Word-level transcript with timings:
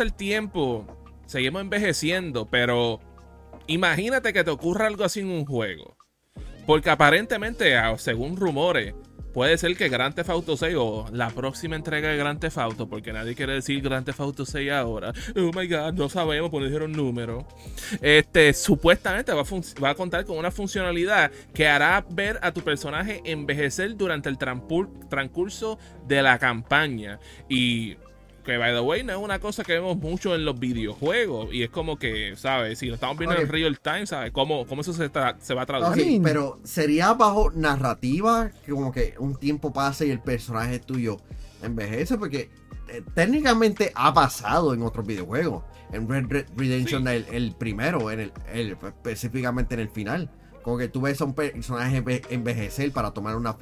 el 0.00 0.14
tiempo, 0.14 0.86
seguimos 1.26 1.62
envejeciendo, 1.62 2.46
pero 2.46 3.00
imagínate 3.66 4.32
que 4.32 4.44
te 4.44 4.50
ocurra 4.50 4.86
algo 4.86 5.04
así 5.04 5.20
en 5.20 5.30
un 5.30 5.44
juego. 5.44 5.96
Porque 6.66 6.90
aparentemente, 6.90 7.74
según 7.98 8.36
rumores, 8.36 8.94
puede 9.36 9.58
ser 9.58 9.76
que 9.76 9.90
Grand 9.90 10.14
Theft 10.14 10.30
Auto 10.30 10.56
6 10.56 10.74
o 10.78 11.06
la 11.12 11.28
próxima 11.28 11.76
entrega 11.76 12.08
de 12.08 12.16
Grand 12.16 12.40
Theft 12.40 12.56
Auto, 12.56 12.88
porque 12.88 13.12
nadie 13.12 13.34
quiere 13.34 13.52
decir 13.52 13.82
Grand 13.82 14.06
Theft 14.06 14.18
Auto 14.18 14.46
6 14.46 14.70
ahora. 14.72 15.12
Oh 15.36 15.50
my 15.54 15.68
god, 15.68 15.92
no 15.92 16.08
sabemos, 16.08 16.50
por 16.50 16.64
dijeron 16.64 16.90
número. 16.92 17.46
Este, 18.00 18.54
supuestamente 18.54 19.32
va 19.32 19.42
a, 19.42 19.80
va 19.80 19.90
a, 19.90 19.94
contar 19.94 20.24
con 20.24 20.38
una 20.38 20.50
funcionalidad 20.50 21.30
que 21.52 21.68
hará 21.68 22.04
ver 22.10 22.38
a 22.40 22.52
tu 22.52 22.62
personaje 22.62 23.20
envejecer 23.24 23.94
durante 23.94 24.28
el 24.28 24.38
transcurso 24.38 25.78
de 26.08 26.22
la 26.22 26.38
campaña. 26.38 27.20
Y 27.48 27.96
que 28.46 28.56
by 28.58 28.72
the 28.72 28.80
way 28.80 29.02
no 29.02 29.12
es 29.12 29.18
una 29.18 29.40
cosa 29.40 29.64
que 29.64 29.72
vemos 29.72 29.96
mucho 29.98 30.34
en 30.34 30.44
los 30.44 30.58
videojuegos 30.58 31.52
y 31.52 31.64
es 31.64 31.68
como 31.68 31.98
que, 31.98 32.34
¿sabes? 32.36 32.78
Si 32.78 32.86
lo 32.86 32.94
estamos 32.94 33.18
viendo 33.18 33.36
en 33.36 33.48
real 33.48 33.78
time, 33.80 34.06
¿sabes? 34.06 34.30
¿Cómo, 34.30 34.66
cómo 34.66 34.82
eso 34.82 34.92
se, 34.92 35.10
se, 35.40 35.54
va 35.54 35.62
a 35.62 35.66
traducir? 35.66 36.22
pero 36.22 36.60
sería 36.62 37.12
bajo 37.12 37.50
narrativa 37.50 38.50
que 38.64 38.70
como 38.70 38.92
que 38.92 39.14
un 39.18 39.34
tiempo 39.34 39.72
pase 39.72 40.06
y 40.06 40.10
el 40.10 40.20
personaje 40.20 40.78
tuyo 40.78 41.18
envejece 41.60 42.16
porque 42.16 42.48
eh, 42.88 43.02
técnicamente 43.14 43.90
ha 43.96 44.14
pasado 44.14 44.72
en 44.72 44.82
otros 44.82 45.04
videojuegos. 45.04 45.64
En 45.92 46.08
Red 46.08 46.26
Red 46.28 46.46
Redemption 46.56 47.06
el, 47.08 47.54
primero, 47.58 48.12
en 48.12 48.32
el, 48.52 48.76
específicamente 48.80 49.74
en 49.74 49.80
el 49.80 49.88
final. 49.88 50.30
Como 50.62 50.78
que 50.78 50.88
tú 50.88 51.00
ves 51.00 51.20
a 51.20 51.24
un 51.24 51.34
personaje 51.34 52.02
envejecer 52.30 52.92
para 52.92 53.12
tomar 53.12 53.36
una, 53.36 53.56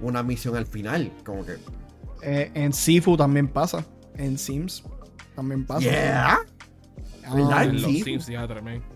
una 0.00 0.22
misión 0.22 0.56
al 0.56 0.66
final. 0.66 1.10
Como 1.24 1.44
que. 1.44 1.56
Eh, 2.22 2.50
en 2.54 2.72
Sifu 2.72 3.16
también 3.16 3.48
pasa 3.48 3.84
en 4.18 4.38
Sims. 4.38 4.84
También 5.34 5.64
pasa. 5.64 5.80
Yeah. 5.80 6.38
Ah, 7.26 7.64
en 7.64 7.82
los 7.82 7.82
Sims, 7.82 8.26
ya 8.26 8.46
tremendo. 8.46 8.86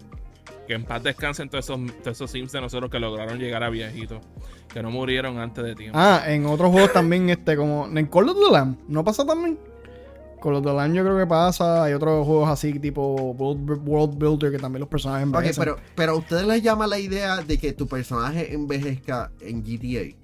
Que 0.67 0.75
en 0.75 0.85
paz 0.85 1.03
descansen 1.03 1.49
todos 1.49 1.65
esos, 1.65 1.81
todos 2.03 2.17
esos 2.17 2.31
Sims 2.31 2.53
de 2.53 2.61
nosotros 2.61 2.91
que 2.91 2.99
lograron 2.99 3.39
llegar 3.39 3.63
a 3.63 3.71
viejitos. 3.71 4.21
Que 4.73 4.83
no 4.83 4.91
murieron 4.91 5.39
antes 5.39 5.65
de 5.65 5.75
tiempo. 5.75 5.99
Ah, 5.99 6.23
en 6.27 6.47
otros 6.47 6.71
juegos 6.71 6.93
también, 6.93 7.29
este, 7.29 7.57
como. 7.57 7.87
En 7.87 8.07
Call 8.07 8.29
of 8.29 8.37
the 8.37 8.53
Lamb, 8.53 8.77
¿no 8.89 9.05
pasa 9.05 9.27
también? 9.27 9.59
Call 10.41 10.55
of 10.55 10.65
the 10.65 10.73
Lamb 10.73 10.95
yo 10.95 11.03
creo 11.03 11.19
que 11.19 11.27
pasa. 11.27 11.85
Hay 11.85 11.93
otros 11.93 12.25
juegos 12.25 12.49
así, 12.49 12.79
tipo 12.79 13.33
World, 13.33 14.17
Builder, 14.17 14.53
que 14.53 14.59
también 14.59 14.81
los 14.81 14.89
personajes 14.89 15.25
envejecen. 15.25 15.63
pero, 15.63 15.77
pero 15.95 16.13
a 16.13 16.15
ustedes 16.17 16.47
les 16.47 16.63
llama 16.63 16.87
la 16.87 16.99
idea 16.99 17.39
de 17.39 17.59
que 17.59 17.73
tu 17.73 17.87
personaje 17.87 18.55
envejezca 18.55 19.33
en 19.41 19.63
GTA. 19.63 20.17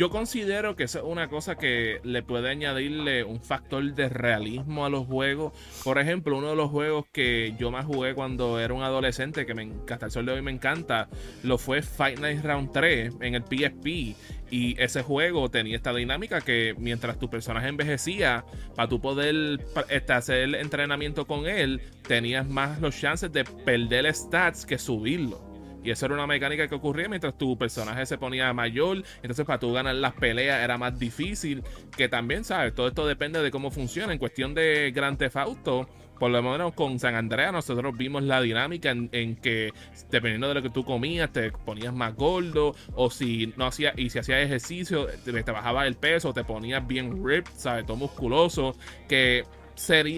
Yo 0.00 0.08
considero 0.08 0.76
que 0.76 0.84
eso 0.84 1.00
es 1.00 1.04
una 1.04 1.28
cosa 1.28 1.56
que 1.56 2.00
le 2.04 2.22
puede 2.22 2.48
añadirle 2.48 3.22
un 3.22 3.38
factor 3.38 3.84
de 3.92 4.08
realismo 4.08 4.86
a 4.86 4.88
los 4.88 5.06
juegos. 5.06 5.52
Por 5.84 5.98
ejemplo, 5.98 6.38
uno 6.38 6.48
de 6.48 6.56
los 6.56 6.70
juegos 6.70 7.04
que 7.12 7.54
yo 7.58 7.70
más 7.70 7.84
jugué 7.84 8.14
cuando 8.14 8.58
era 8.58 8.72
un 8.72 8.82
adolescente, 8.82 9.44
que 9.44 9.52
me, 9.52 9.70
hasta 9.90 10.06
el 10.06 10.10
sol 10.10 10.24
de 10.24 10.32
hoy 10.32 10.40
me 10.40 10.52
encanta, 10.52 11.10
lo 11.42 11.58
fue 11.58 11.82
Fight 11.82 12.18
Night 12.18 12.42
Round 12.42 12.72
3 12.72 13.16
en 13.20 13.34
el 13.34 13.42
PSP. 13.42 14.16
Y 14.50 14.74
ese 14.82 15.02
juego 15.02 15.50
tenía 15.50 15.76
esta 15.76 15.92
dinámica 15.92 16.40
que 16.40 16.74
mientras 16.78 17.18
tu 17.18 17.28
personaje 17.28 17.68
envejecía, 17.68 18.46
para 18.74 18.88
tú 18.88 19.02
poder 19.02 19.60
este, 19.90 20.12
hacer 20.14 20.36
el 20.38 20.54
entrenamiento 20.54 21.26
con 21.26 21.46
él, 21.46 21.82
tenías 22.08 22.48
más 22.48 22.80
los 22.80 22.98
chances 22.98 23.30
de 23.32 23.44
perder 23.44 24.14
stats 24.14 24.64
que 24.64 24.78
subirlo. 24.78 25.49
Y 25.82 25.90
eso 25.90 26.06
era 26.06 26.14
una 26.14 26.26
mecánica 26.26 26.68
que 26.68 26.74
ocurría 26.74 27.08
mientras 27.08 27.36
tu 27.36 27.56
personaje 27.56 28.04
se 28.06 28.18
ponía 28.18 28.52
mayor. 28.52 29.02
Entonces, 29.22 29.46
para 29.46 29.58
tú 29.58 29.72
ganar 29.72 29.94
las 29.94 30.12
peleas 30.14 30.62
era 30.62 30.78
más 30.78 30.98
difícil. 30.98 31.62
Que 31.96 32.08
también, 32.08 32.44
¿sabes? 32.44 32.74
Todo 32.74 32.88
esto 32.88 33.06
depende 33.06 33.42
de 33.42 33.50
cómo 33.50 33.70
funciona. 33.70 34.12
En 34.12 34.18
cuestión 34.18 34.54
de 34.54 34.92
Grand 34.94 35.16
Theft 35.18 35.36
Auto, 35.36 35.88
por 36.18 36.30
lo 36.30 36.42
menos 36.42 36.74
con 36.74 36.98
San 36.98 37.14
Andreas, 37.14 37.52
nosotros 37.52 37.96
vimos 37.96 38.22
la 38.22 38.42
dinámica 38.42 38.90
en, 38.90 39.36
que 39.36 39.72
dependiendo 40.10 40.48
de 40.48 40.54
lo 40.54 40.62
que 40.62 40.68
tú 40.68 40.84
comías, 40.84 41.32
te 41.32 41.50
ponías 41.50 41.94
más 41.94 42.14
gordo. 42.14 42.74
O 42.94 43.10
si 43.10 43.54
no 43.56 43.66
hacías, 43.66 43.94
y 43.96 44.10
si 44.10 44.18
hacías 44.18 44.40
ejercicio, 44.42 45.06
te, 45.24 45.42
te 45.42 45.50
bajaba 45.50 45.86
el 45.86 45.96
peso, 45.96 46.34
te 46.34 46.44
ponías 46.44 46.86
bien 46.86 47.24
ripped, 47.24 47.52
¿sabes? 47.56 47.86
Todo 47.86 47.96
musculoso. 47.96 48.76
Que 49.08 49.44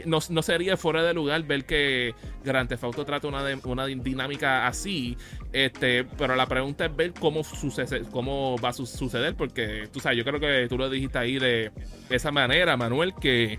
no, 0.07 0.43
sería 0.43 0.77
fuera 0.77 1.03
de 1.03 1.15
lugar 1.15 1.43
ver 1.45 1.65
que 1.65 2.15
Grand 2.45 2.69
Theft 2.69 2.85
Auto 2.85 3.05
trata 3.05 3.29
una, 3.29 3.43
una 3.65 3.87
dinámica 3.87 4.67
así. 4.67 5.17
Este, 5.53 6.05
pero 6.05 6.35
la 6.37 6.47
pregunta 6.47 6.87
es 6.87 6.97
ver 6.97 7.13
cómo 7.19 7.45
sucede, 7.45 8.03
cómo 8.11 8.57
va 8.59 8.71
a 8.71 8.73
suceder, 8.73 9.35
porque 9.35 9.89
tú 9.93 10.01
sabes, 10.01 10.19
yo 10.19 10.25
creo 10.25 10.41
que 10.41 10.67
tú 10.69 10.79
lo 10.79 10.89
dijiste 10.91 11.19
ahí 11.19 11.39
de 11.39 11.71
esa 12.11 12.31
manera, 12.31 12.77
Manuel, 12.77 13.15
que 13.15 13.59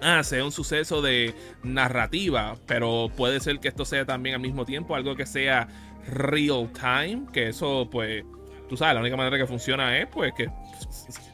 ah, 0.00 0.22
sea 0.22 0.44
un 0.44 0.52
suceso 0.52 1.02
de 1.02 1.34
narrativa, 1.62 2.56
pero 2.66 3.10
puede 3.16 3.40
ser 3.40 3.58
que 3.60 3.68
esto 3.68 3.84
sea 3.84 4.04
también 4.04 4.36
al 4.36 4.40
mismo 4.40 4.64
tiempo 4.64 4.94
algo 4.94 5.16
que 5.16 5.26
sea 5.26 5.68
real 6.08 6.70
time, 6.72 7.26
que 7.32 7.48
eso 7.48 7.88
pues 7.90 8.24
tú 8.68 8.76
sabes, 8.76 8.94
la 8.94 9.00
única 9.00 9.16
manera 9.16 9.36
que 9.36 9.46
funciona 9.46 9.98
es 9.98 10.06
pues 10.06 10.32
que, 10.34 10.48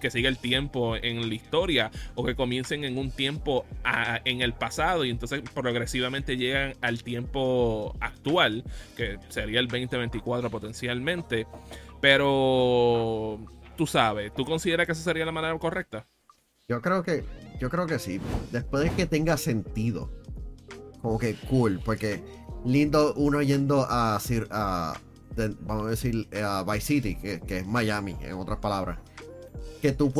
que 0.00 0.10
siga 0.10 0.28
el 0.28 0.38
tiempo 0.38 0.96
en 0.96 1.28
la 1.28 1.34
historia 1.34 1.90
o 2.14 2.24
que 2.24 2.34
comiencen 2.34 2.84
en 2.84 2.98
un 2.98 3.10
tiempo 3.10 3.64
en 4.24 4.42
el 4.42 4.52
pasado 4.52 5.04
y 5.04 5.10
entonces 5.10 5.42
progresivamente 5.54 6.36
llegan 6.36 6.74
al 6.80 7.02
tiempo 7.02 7.96
actual, 8.00 8.64
que 8.96 9.18
sería 9.28 9.60
el 9.60 9.68
2024 9.68 10.50
potencialmente. 10.50 11.46
Pero 12.00 13.38
tú 13.76 13.86
sabes, 13.86 14.34
¿tú 14.34 14.44
consideras 14.44 14.86
que 14.86 14.92
esa 14.92 15.02
sería 15.02 15.24
la 15.24 15.32
manera 15.32 15.56
correcta? 15.58 16.06
Yo 16.68 16.80
creo 16.80 17.02
que, 17.02 17.24
yo 17.60 17.70
creo 17.70 17.86
que 17.86 17.98
sí. 17.98 18.20
Después 18.50 18.84
de 18.84 18.90
que 18.90 19.06
tenga 19.06 19.36
sentido. 19.36 20.10
Como 21.00 21.18
que 21.18 21.34
cool, 21.34 21.80
porque 21.84 22.22
lindo 22.64 23.12
uno 23.14 23.42
yendo 23.42 23.84
a, 23.88 24.20
a 24.50 24.94
vamos 25.60 25.86
a 25.86 25.90
decir, 25.90 26.28
a 26.42 26.64
Vice 26.64 26.86
City, 26.86 27.16
que, 27.16 27.58
es 27.58 27.66
Miami, 27.66 28.16
en 28.22 28.34
otras 28.34 28.58
palabras. 28.58 28.98
Que 29.82 29.92
tú, 29.92 30.10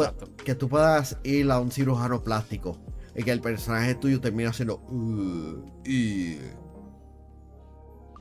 que 0.45 0.55
tú 0.55 0.69
puedas 0.69 1.17
ir 1.23 1.51
a 1.51 1.59
un 1.59 1.71
cirujano 1.71 2.23
plástico 2.23 2.79
y 3.15 3.23
que 3.23 3.31
el 3.31 3.41
personaje 3.41 3.95
tuyo 3.95 4.21
termine 4.21 4.53
siendo. 4.53 4.77
Uh, 4.77 5.65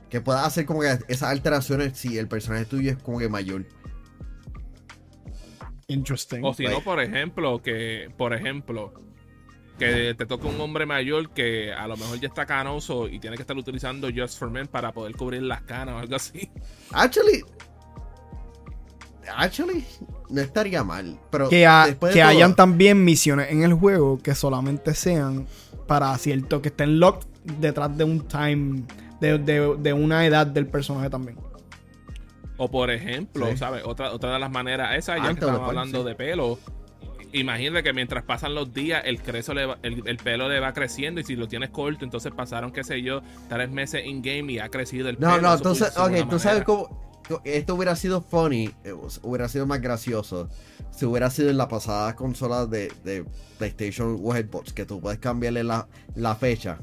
que 0.08 0.20
puedas 0.20 0.46
hacer 0.46 0.66
como 0.66 0.82
que 0.82 0.98
esas 1.08 1.30
alteraciones 1.30 1.98
si 1.98 2.16
el 2.16 2.28
personaje 2.28 2.66
tuyo 2.66 2.92
es 2.92 2.96
como 2.98 3.18
que 3.18 3.28
mayor. 3.28 3.66
Interesting. 5.88 6.44
O 6.44 6.54
si 6.54 6.64
no, 6.64 6.80
por 6.80 7.00
ejemplo, 7.00 7.60
que, 7.60 8.12
por 8.16 8.34
ejemplo, 8.34 8.92
que 9.78 10.14
te 10.14 10.26
toca 10.26 10.46
un 10.46 10.60
hombre 10.60 10.86
mayor 10.86 11.30
que 11.30 11.72
a 11.72 11.88
lo 11.88 11.96
mejor 11.96 12.20
ya 12.20 12.28
está 12.28 12.46
canoso 12.46 13.08
y 13.08 13.18
tiene 13.18 13.36
que 13.36 13.42
estar 13.42 13.56
utilizando 13.56 14.08
Just 14.14 14.38
for 14.38 14.50
Men 14.50 14.68
para 14.68 14.92
poder 14.92 15.16
cubrir 15.16 15.42
las 15.42 15.62
canas 15.62 15.96
o 15.96 15.98
algo 15.98 16.14
así. 16.14 16.50
Actually, 16.92 17.42
actually, 19.36 19.84
no 20.30 20.40
estaría 20.40 20.82
mal. 20.84 21.18
Pero 21.30 21.48
que, 21.48 21.66
que 22.12 22.22
hayan 22.22 22.54
también 22.54 23.04
misiones 23.04 23.50
en 23.50 23.62
el 23.62 23.74
juego 23.74 24.18
que 24.18 24.34
solamente 24.34 24.94
sean 24.94 25.46
para 25.86 26.16
cierto, 26.18 26.62
que 26.62 26.68
estén 26.68 27.00
locked 27.00 27.26
detrás 27.58 27.96
de 27.96 28.04
un 28.04 28.26
time, 28.26 28.84
de, 29.20 29.92
una 29.92 30.26
edad 30.26 30.46
del 30.46 30.66
personaje 30.66 31.10
también. 31.10 31.38
O 32.56 32.70
por 32.70 32.90
ejemplo, 32.90 33.56
¿sabes? 33.56 33.82
Otra, 33.84 34.12
otra 34.12 34.34
de 34.34 34.38
las 34.38 34.50
maneras, 34.50 34.96
esa, 34.96 35.16
ya 35.16 35.34
que 35.34 35.40
estamos 35.40 35.68
hablando 35.68 36.04
de 36.04 36.14
pelo, 36.14 36.58
imagínate 37.32 37.82
que 37.82 37.92
mientras 37.92 38.24
pasan 38.24 38.54
los 38.54 38.72
días, 38.72 39.02
el, 39.04 39.20
creso 39.20 39.52
el, 39.52 40.16
pelo 40.18 40.48
le 40.48 40.60
va 40.60 40.72
creciendo 40.72 41.20
y 41.20 41.24
si 41.24 41.36
lo 41.36 41.48
tienes 41.48 41.70
corto, 41.70 42.04
entonces 42.04 42.32
pasaron, 42.32 42.72
qué 42.72 42.84
sé 42.84 43.02
yo, 43.02 43.22
tres 43.48 43.70
meses 43.70 44.04
in 44.04 44.22
game 44.22 44.52
y 44.52 44.58
ha 44.58 44.68
crecido 44.68 45.08
el 45.08 45.16
pelo. 45.16 45.32
No, 45.32 45.40
no, 45.40 45.54
entonces, 45.54 45.96
ok, 45.96 46.28
tú 46.28 46.38
sabes 46.38 46.64
cómo. 46.64 47.11
Esto 47.44 47.74
hubiera 47.74 47.96
sido 47.96 48.20
funny, 48.20 48.70
eh, 48.84 48.92
hubiera 49.22 49.48
sido 49.48 49.66
más 49.66 49.80
gracioso 49.80 50.48
si 50.92 51.06
hubiera 51.06 51.30
sido 51.30 51.50
en 51.50 51.56
la 51.56 51.68
pasada 51.68 52.14
consola 52.14 52.66
de, 52.66 52.92
de 53.02 53.24
PlayStation 53.58 54.18
Xbox, 54.18 54.72
que 54.72 54.84
tú 54.84 55.00
puedes 55.00 55.18
cambiarle 55.18 55.64
la, 55.64 55.88
la 56.14 56.34
fecha. 56.34 56.78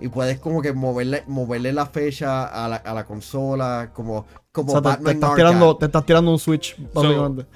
Y 0.00 0.08
puedes 0.08 0.38
como 0.38 0.62
que 0.62 0.72
moverle, 0.72 1.24
moverle 1.26 1.72
la 1.72 1.86
fecha 1.86 2.44
a 2.44 2.68
la, 2.68 2.76
a 2.76 2.94
la 2.94 3.04
consola, 3.04 3.90
como, 3.92 4.26
como 4.52 4.80
te, 4.80 5.10
estás 5.10 5.34
tirando, 5.34 5.76
te, 5.76 5.86
estás 5.86 6.06
tirando, 6.06 6.30
un 6.30 6.38
Switch, 6.38 6.76
básicamente. 6.94 7.46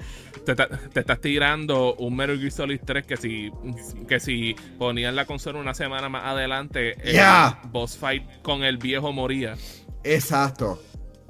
te, 0.45 0.99
estás 0.99 1.21
tirando 1.21 1.95
un 1.95 2.15
Metal 2.15 2.37
Gear 2.37 2.51
Solid 2.51 2.81
3 2.85 3.07
que 3.07 3.15
si, 3.17 3.49
que 4.07 4.19
si 4.19 4.55
ponían 4.77 5.15
la 5.15 5.25
consola 5.25 5.59
una 5.59 5.73
semana 5.73 6.09
más 6.09 6.25
adelante, 6.25 6.95
el 7.01 7.69
boss 7.71 7.97
fight 7.97 8.23
con 8.41 8.63
el 8.63 8.77
viejo 8.77 9.13
moría. 9.13 9.55
Exacto. 10.03 10.81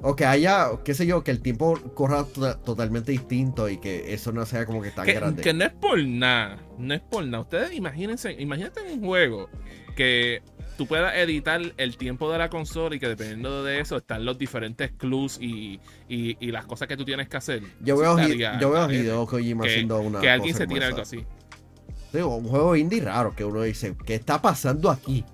O 0.06 0.14
que 0.14 0.26
haya, 0.26 0.68
qué 0.84 0.92
sé 0.92 1.06
yo, 1.06 1.24
que 1.24 1.30
el 1.30 1.40
tiempo 1.40 1.80
corra 1.94 2.24
totalmente 2.24 3.12
distinto 3.12 3.70
y 3.70 3.78
que 3.78 4.12
eso 4.12 4.32
no 4.32 4.44
sea 4.44 4.66
como 4.66 4.82
que 4.82 4.90
tan 4.90 5.06
grande. 5.06 5.42
Que 5.42 5.54
no 5.54 5.64
es 5.64 5.72
por 5.72 5.98
nada, 6.04 6.58
no 6.76 6.92
es 6.92 7.00
por 7.00 7.24
nada. 7.24 7.42
Ustedes 7.42 7.72
imagínense, 7.72 8.32
imagínate 8.32 8.82
un 8.82 9.00
juego 9.00 9.48
que 9.96 10.42
tú 10.76 10.86
puedas 10.86 11.16
editar 11.16 11.60
el 11.76 11.96
tiempo 11.96 12.30
de 12.30 12.38
la 12.38 12.50
consola 12.50 12.96
y 12.96 12.98
que 12.98 13.08
dependiendo 13.08 13.64
de 13.64 13.80
eso 13.80 13.96
están 13.96 14.24
los 14.24 14.36
diferentes 14.36 14.92
clues 14.92 15.38
y, 15.40 15.80
y, 16.08 16.50
las 16.50 16.66
cosas 16.66 16.88
que 16.88 16.96
tú 16.96 17.04
tienes 17.04 17.28
que 17.28 17.36
hacer. 17.36 17.62
Yo 17.80 17.96
veo, 17.96 18.18
yo 18.60 18.70
veo 18.70 18.88
videos 18.88 19.28
Kojima 19.28 19.64
haciendo 19.64 20.00
una. 20.00 20.20
Que 20.20 20.28
alguien 20.28 20.54
se 20.54 20.66
tire 20.66 20.84
algo 20.84 21.00
así. 21.00 21.24
Digo, 22.12 22.36
un 22.36 22.48
juego 22.48 22.76
indie 22.76 23.00
raro 23.00 23.34
que 23.34 23.44
uno 23.44 23.62
dice, 23.62 23.96
¿qué 24.04 24.14
está 24.14 24.40
pasando 24.40 24.90
aquí? 24.90 25.24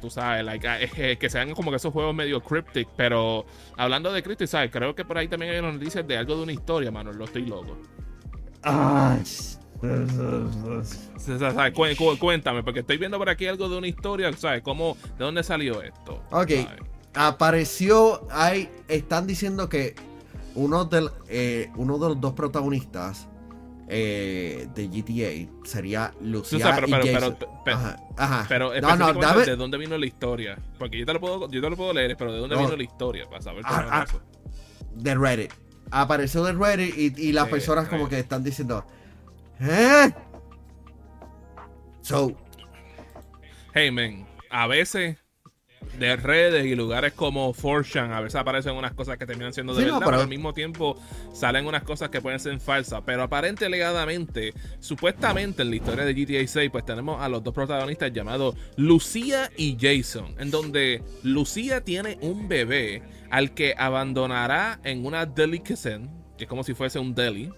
Tú 0.00 0.10
sabes, 0.10 0.44
like, 0.44 0.68
ah, 0.68 0.78
que, 1.18 1.30
sean 1.30 1.52
como 1.54 1.70
que 1.70 1.76
esos 1.76 1.92
juegos 1.92 2.14
medio 2.14 2.40
cryptic, 2.40 2.88
pero 2.96 3.46
hablando 3.76 4.12
de 4.12 4.22
cryptic, 4.22 4.48
¿sabes? 4.48 4.70
Creo 4.70 4.94
que 4.94 5.04
por 5.04 5.18
ahí 5.18 5.28
también 5.28 5.52
hay 5.52 5.62
noticias 5.62 6.06
de 6.06 6.16
algo 6.16 6.36
de 6.36 6.42
una 6.42 6.52
historia, 6.52 6.90
mano. 6.90 7.12
Lo 7.12 7.24
estoy 7.24 7.46
loco. 7.46 7.76
Ah, 8.62 9.18
Cuéntame, 12.18 12.62
porque 12.62 12.80
estoy 12.80 12.98
viendo 12.98 13.18
por 13.18 13.28
aquí 13.28 13.46
algo 13.46 13.68
de 13.68 13.78
una 13.78 13.86
historia, 13.86 14.32
¿sabes? 14.32 14.62
¿Cómo, 14.62 14.96
¿De 15.18 15.24
dónde 15.24 15.42
salió 15.42 15.82
esto? 15.82 16.22
Ok. 16.30 16.50
¿Sabes? 16.50 16.98
apareció, 17.18 18.26
hay, 18.30 18.70
están 18.86 19.26
diciendo 19.26 19.68
que 19.68 19.96
uno, 20.54 20.84
del, 20.84 21.10
eh, 21.28 21.70
uno 21.76 21.98
de 21.98 22.08
los 22.10 22.20
dos 22.20 22.32
protagonistas 22.34 23.28
eh, 23.88 24.68
de 24.74 24.88
GTA 24.88 25.50
sería 25.64 26.12
sabes, 26.58 26.84
pero, 26.90 27.06
y 27.06 27.08
pero, 27.08 27.20
Jason. 27.20 27.36
pero, 27.38 27.62
pero, 27.64 27.76
ajá, 27.76 27.96
ajá. 28.16 28.46
pero 28.48 28.80
no, 28.80 28.96
no, 28.96 29.12
dame, 29.14 29.44
¿de 29.44 29.56
dónde 29.56 29.78
vino 29.78 29.96
la 29.96 30.06
historia? 30.06 30.58
Porque 30.78 30.98
yo 30.98 31.06
te 31.06 31.12
lo 31.14 31.20
puedo, 31.20 31.48
yo 31.50 31.60
te 31.60 31.70
lo 31.70 31.76
puedo 31.76 31.92
leer, 31.92 32.16
pero 32.16 32.32
¿de 32.32 32.38
dónde 32.38 32.54
No. 32.56 32.62
vino 32.62 32.76
la 32.76 32.82
historia? 32.82 33.24
Para 33.28 33.42
saber 33.42 33.62
Ah, 33.66 34.06
cómo 34.10 34.22
ah. 34.22 34.40
de 34.94 35.14
Reddit. 35.14 35.52
Apareció 35.90 36.44
de 36.44 36.52
Reddit 36.52 37.18
y, 37.18 37.28
y 37.28 37.32
las 37.32 37.48
personas 37.48 37.88
como 37.88 38.08
que 38.08 38.18
están 38.18 38.44
diciendo, 38.44 38.84
¿eh? 39.60 40.12
So, 42.02 42.36
Hey, 43.74 43.90
man, 43.90 44.26
a 44.50 44.66
veces 44.66 45.16
de 45.98 46.14
redes 46.16 46.64
y 46.66 46.74
lugares 46.74 47.12
como 47.12 47.52
4chan, 47.52 48.12
a 48.12 48.20
veces 48.20 48.36
aparecen 48.36 48.74
unas 48.74 48.92
cosas 48.94 49.18
que 49.18 49.26
terminan 49.26 49.52
siendo 49.52 49.74
de 49.74 49.82
Sí, 49.82 49.86
no, 49.88 49.94
verdad, 49.94 50.06
pero- 50.06 50.10
pero 50.18 50.22
al 50.22 50.28
mismo 50.28 50.54
tiempo 50.54 50.96
salen 51.32 51.66
unas 51.66 51.82
cosas 51.82 52.08
que 52.10 52.20
pueden 52.20 52.38
ser 52.40 52.58
falsas. 52.60 53.02
Pero 53.04 53.22
aparente 53.22 53.66
alegadamente, 53.66 54.54
supuestamente 54.80 55.62
en 55.62 55.70
la 55.70 55.76
historia 55.76 56.04
de 56.04 56.14
GTA 56.14 56.46
6, 56.46 56.70
pues 56.70 56.84
tenemos 56.84 57.20
a 57.20 57.28
los 57.28 57.42
dos 57.42 57.52
protagonistas 57.54 58.12
llamados 58.12 58.54
Lucía 58.76 59.50
y 59.56 59.76
Jason, 59.80 60.34
en 60.38 60.50
donde 60.50 61.02
Lucía 61.22 61.82
tiene 61.84 62.18
un 62.20 62.48
bebé 62.48 63.02
al 63.30 63.52
que 63.54 63.74
abandonará 63.76 64.80
en 64.84 65.04
una 65.04 65.26
delicatessen, 65.26 66.10
que 66.36 66.44
es 66.44 66.48
como 66.48 66.62
si 66.64 66.74
fuese 66.74 66.98
un 66.98 67.14
deli. 67.14 67.50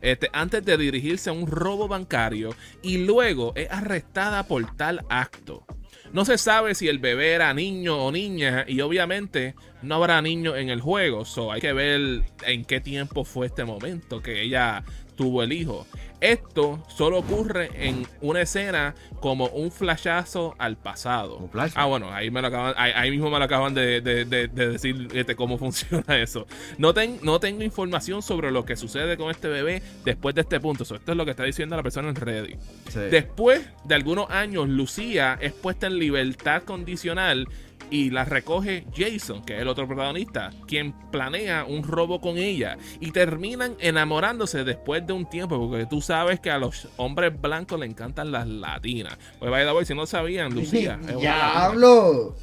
Este, 0.00 0.30
antes 0.32 0.64
de 0.64 0.76
dirigirse 0.76 1.30
a 1.30 1.32
un 1.32 1.46
robo 1.48 1.88
bancario 1.88 2.50
y 2.82 2.98
luego 2.98 3.52
es 3.56 3.68
arrestada 3.70 4.44
por 4.44 4.76
tal 4.76 5.04
acto. 5.08 5.64
No 6.12 6.24
se 6.24 6.38
sabe 6.38 6.74
si 6.74 6.88
el 6.88 6.98
bebé 6.98 7.32
era 7.32 7.52
niño 7.52 7.98
o 7.98 8.10
niña 8.10 8.64
y 8.66 8.80
obviamente 8.80 9.54
no 9.82 9.96
habrá 9.96 10.22
niño 10.22 10.56
en 10.56 10.70
el 10.70 10.80
juego, 10.80 11.24
so 11.24 11.52
hay 11.52 11.60
que 11.60 11.72
ver 11.72 12.22
en 12.46 12.64
qué 12.64 12.80
tiempo 12.80 13.24
fue 13.24 13.46
este 13.46 13.64
momento 13.64 14.22
que 14.22 14.42
ella 14.42 14.84
tuvo 15.16 15.42
el 15.42 15.52
hijo. 15.52 15.86
Esto 16.20 16.82
solo 16.88 17.18
ocurre 17.18 17.70
en 17.74 18.06
una 18.20 18.40
escena 18.42 18.94
como 19.20 19.46
un 19.48 19.70
flashazo 19.70 20.54
al 20.58 20.76
pasado. 20.76 21.48
Ah, 21.74 21.86
bueno, 21.86 22.12
ahí, 22.12 22.30
me 22.30 22.40
lo 22.40 22.48
acaban, 22.48 22.74
ahí, 22.76 22.92
ahí 22.94 23.10
mismo 23.10 23.30
me 23.30 23.38
lo 23.38 23.44
acaban 23.44 23.72
de, 23.74 24.00
de- 24.00 24.24
de- 24.24 24.48
de 24.48 24.68
decir 24.68 25.08
este, 25.14 25.36
cómo 25.36 25.58
funciona 25.58 26.18
eso. 26.18 26.46
No, 26.76 26.92
ten- 26.94 27.18
no 27.22 27.38
tengo 27.40 27.62
información 27.62 28.22
sobre 28.22 28.50
lo 28.50 28.64
que 28.64 28.76
sucede 28.76 29.16
con 29.16 29.30
este 29.30 29.48
bebé 29.48 29.82
después 30.04 30.34
de 30.34 30.40
este 30.42 30.58
punto. 30.60 30.84
So, 30.84 30.96
esto 30.96 31.12
es 31.12 31.16
lo 31.18 31.24
que 31.24 31.30
está 31.32 31.44
diciendo 31.44 31.76
la 31.76 31.82
persona 31.82 32.08
en 32.08 32.16
Reddit. 32.16 32.58
sí. 32.88 32.98
Después 33.10 33.66
de 33.84 33.94
algunos 33.94 34.28
años, 34.30 34.68
Lucía 34.68 35.38
es 35.40 35.52
puesta 35.52 35.86
en 35.86 35.98
libertad 35.98 36.62
condicional 36.64 37.46
y 37.90 38.10
la 38.10 38.24
recoge 38.24 38.86
Jason, 38.96 39.42
que 39.44 39.56
es 39.56 39.62
el 39.62 39.68
otro 39.68 39.86
protagonista, 39.86 40.50
quien 40.66 40.92
planea 41.10 41.64
un 41.64 41.82
robo 41.82 42.20
con 42.20 42.38
ella 42.38 42.76
y 43.00 43.10
terminan 43.10 43.76
enamorándose 43.80 44.64
después 44.64 45.06
de 45.06 45.12
un 45.12 45.28
tiempo, 45.28 45.58
porque 45.58 45.86
tú 45.86 46.00
sabes 46.00 46.40
que 46.40 46.50
a 46.50 46.58
los 46.58 46.88
hombres 46.96 47.38
blancos 47.40 47.78
le 47.78 47.86
encantan 47.86 48.32
las 48.32 48.46
latinas. 48.46 49.18
Pues 49.38 49.50
vaya, 49.50 49.72
si 49.84 49.94
no 49.94 50.06
sabían, 50.06 50.54
Lucía 50.54 50.96
latina. 50.96 51.18
¡Diablo! 51.18 52.36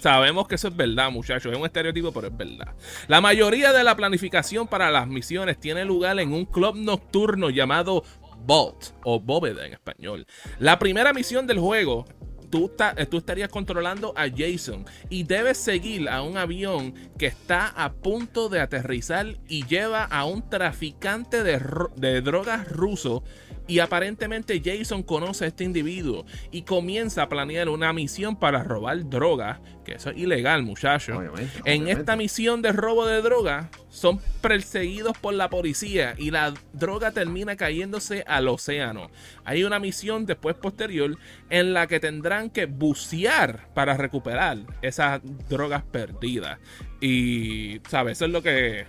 Sabemos 0.00 0.46
que 0.46 0.56
eso 0.56 0.68
es 0.68 0.76
verdad, 0.76 1.10
muchachos. 1.10 1.50
Es 1.52 1.58
un 1.58 1.64
estereotipo, 1.64 2.12
pero 2.12 2.28
es 2.28 2.36
verdad. 2.36 2.74
La 3.06 3.20
mayoría 3.20 3.72
de 3.72 3.82
la 3.82 3.96
planificación 3.96 4.68
para 4.68 4.90
las 4.90 5.08
misiones 5.08 5.58
tiene 5.58 5.84
lugar 5.84 6.18
en 6.20 6.32
un 6.32 6.44
club 6.44 6.76
nocturno 6.76 7.50
llamado 7.50 8.04
Vault 8.46 8.92
o 9.04 9.18
Bóveda 9.18 9.66
en 9.66 9.72
español. 9.72 10.26
La 10.58 10.78
primera 10.78 11.12
misión 11.12 11.46
del 11.46 11.58
juego. 11.58 12.06
Tú, 12.50 12.68
ta- 12.68 12.94
eh, 12.96 13.06
tú 13.06 13.18
estarías 13.18 13.48
controlando 13.50 14.12
a 14.16 14.26
Jason 14.34 14.84
y 15.10 15.24
debes 15.24 15.58
seguir 15.58 16.08
a 16.08 16.22
un 16.22 16.36
avión 16.38 16.94
que 17.18 17.26
está 17.26 17.68
a 17.68 17.92
punto 17.92 18.48
de 18.48 18.60
aterrizar 18.60 19.26
y 19.48 19.66
lleva 19.66 20.04
a 20.04 20.24
un 20.24 20.48
traficante 20.48 21.42
de, 21.42 21.60
de 21.96 22.20
drogas 22.22 22.68
ruso 22.68 23.22
y 23.68 23.78
aparentemente 23.80 24.60
Jason 24.64 25.02
conoce 25.02 25.44
a 25.44 25.48
este 25.48 25.62
individuo 25.62 26.24
y 26.50 26.62
comienza 26.62 27.22
a 27.22 27.28
planear 27.28 27.68
una 27.68 27.92
misión 27.92 28.34
para 28.36 28.64
robar 28.64 29.08
drogas, 29.08 29.60
que 29.84 29.92
eso 29.92 30.10
es 30.10 30.16
ilegal. 30.16 30.62
Obviamente, 30.62 31.58
En 31.64 31.82
obviamente. 31.82 31.92
esta 31.92 32.16
misión 32.16 32.62
de 32.62 32.72
robo 32.72 33.06
de 33.06 33.20
droga 33.22 33.70
son 33.90 34.20
perseguidos 34.40 35.16
por 35.18 35.34
la 35.34 35.50
policía 35.50 36.14
y 36.16 36.30
la 36.30 36.54
droga 36.72 37.12
termina 37.12 37.56
cayéndose 37.56 38.24
al 38.26 38.48
océano. 38.48 39.10
Hay 39.44 39.64
una 39.64 39.78
misión 39.78 40.24
después 40.24 40.56
posterior 40.56 41.18
en 41.50 41.74
la 41.74 41.86
que 41.86 42.00
tendrán 42.00 42.50
que 42.50 42.66
bucear 42.66 43.68
para 43.74 43.96
recuperar 43.96 44.58
esas 44.80 45.20
drogas 45.48 45.82
perdidas. 45.82 46.58
Y, 47.00 47.80
¿sabes? 47.88 48.18
Eso 48.18 48.24
es 48.24 48.30
lo 48.32 48.42
que 48.42 48.86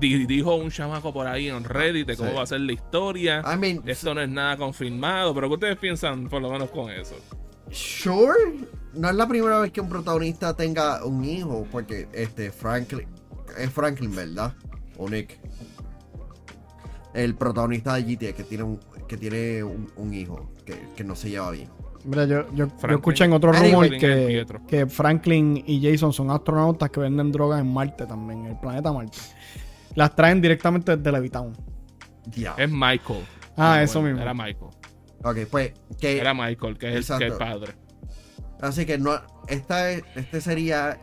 dijo 0.00 0.54
un 0.56 0.70
chamaco 0.70 1.12
por 1.12 1.26
ahí 1.26 1.48
en 1.48 1.64
Reddit 1.64 2.06
de 2.06 2.16
cómo 2.16 2.30
Sí. 2.30 2.36
va 2.36 2.42
a 2.42 2.46
ser 2.46 2.60
la 2.60 2.72
historia. 2.72 3.42
I 3.52 3.56
mean, 3.56 3.82
Esto 3.86 4.14
no 4.14 4.20
es 4.20 4.28
nada 4.28 4.56
confirmado, 4.56 5.34
pero 5.34 5.48
¿qué 5.48 5.54
ustedes 5.54 5.76
piensan 5.78 6.28
por 6.28 6.42
lo 6.42 6.50
menos 6.50 6.70
con 6.70 6.90
eso? 6.90 7.14
Sure, 7.70 8.34
no 8.94 9.08
es 9.08 9.14
la 9.14 9.26
primera 9.26 9.58
vez 9.60 9.72
que 9.72 9.80
un 9.80 9.88
protagonista 9.88 10.54
tenga 10.54 11.04
un 11.04 11.24
hijo, 11.24 11.66
porque 11.72 12.08
este 12.12 12.50
Franklin 12.52 13.08
es 13.58 13.70
Franklin, 13.70 14.14
¿verdad? 14.14 14.54
O 14.98 15.08
Nick. 15.08 15.38
El 17.14 17.34
protagonista 17.34 17.94
de 17.94 18.02
GTA 18.02 18.32
que 18.34 18.44
tiene 18.44 18.64
un 18.64 18.80
que 19.08 19.16
tiene 19.16 19.62
un, 19.62 19.90
un 19.96 20.12
hijo 20.12 20.50
que, 20.64 20.74
que 20.96 21.04
no 21.04 21.14
se 21.14 21.30
lleva 21.30 21.52
bien. 21.52 21.68
Mira, 22.04 22.24
yo, 22.24 22.44
yo, 22.54 22.66
yo 22.66 22.88
escuché 22.96 23.24
en 23.24 23.32
otro 23.32 23.52
rumor 23.52 23.88
que, 23.88 24.44
que 24.68 24.86
Franklin 24.86 25.62
y 25.66 25.80
Jason 25.80 26.12
son 26.12 26.30
astronautas 26.30 26.90
que 26.90 27.00
venden 27.00 27.30
drogas 27.32 27.60
en 27.60 27.72
Marte 27.72 28.04
también, 28.06 28.40
en 28.40 28.46
el 28.52 28.58
planeta 28.60 28.92
Marte. 28.92 29.18
Las 29.96 30.14
traen 30.14 30.40
directamente 30.40 30.96
desde 30.96 31.10
Levitown. 31.10 31.52
Ya. 32.26 32.54
Es 32.56 32.70
Michael. 32.70 33.24
Ah, 33.56 33.70
Bueno, 33.70 33.76
eso 33.82 34.02
mismo. 34.02 34.20
Era 34.20 34.32
Michael. 34.34 34.70
Ok, 35.24 35.38
pues 35.50 35.72
que 36.00 36.18
Era 36.20 36.32
Michael, 36.34 36.78
que 36.78 36.86
es, 36.96 37.10
el, 37.10 37.18
que 37.18 37.24
es 37.26 37.32
el 37.32 37.32
Exacto. 37.32 37.38
padre. 37.38 37.74
así 38.60 38.86
que 38.86 38.96
no 38.98 39.20
esta 39.48 39.90
es- 39.90 40.04
este 40.14 40.40
sería 40.40 40.98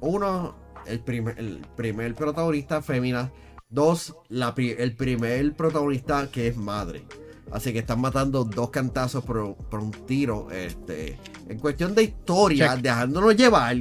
uno 0.00 0.56
el 0.86 1.00
primer 1.00 1.38
el 1.38 1.60
primer 1.76 2.14
protagonista 2.14 2.82
fémina, 2.82 3.30
dos 3.68 4.16
la 4.28 4.54
el 4.56 4.96
primer 4.96 5.54
protagonista 5.54 6.28
que 6.30 6.48
es 6.48 6.56
madre. 6.56 7.04
Así 7.52 7.72
que 7.72 7.80
están 7.80 8.00
matando 8.00 8.44
dos 8.44 8.70
cantazos 8.70 9.24
por, 9.24 9.56
por 9.56 9.80
un 9.80 9.90
tiro. 9.90 10.50
Este, 10.50 11.18
en 11.48 11.58
cuestión 11.58 11.94
de 11.94 12.04
historia, 12.04 12.74
Check. 12.74 12.82
dejándonos 12.82 13.34
llevar, 13.36 13.76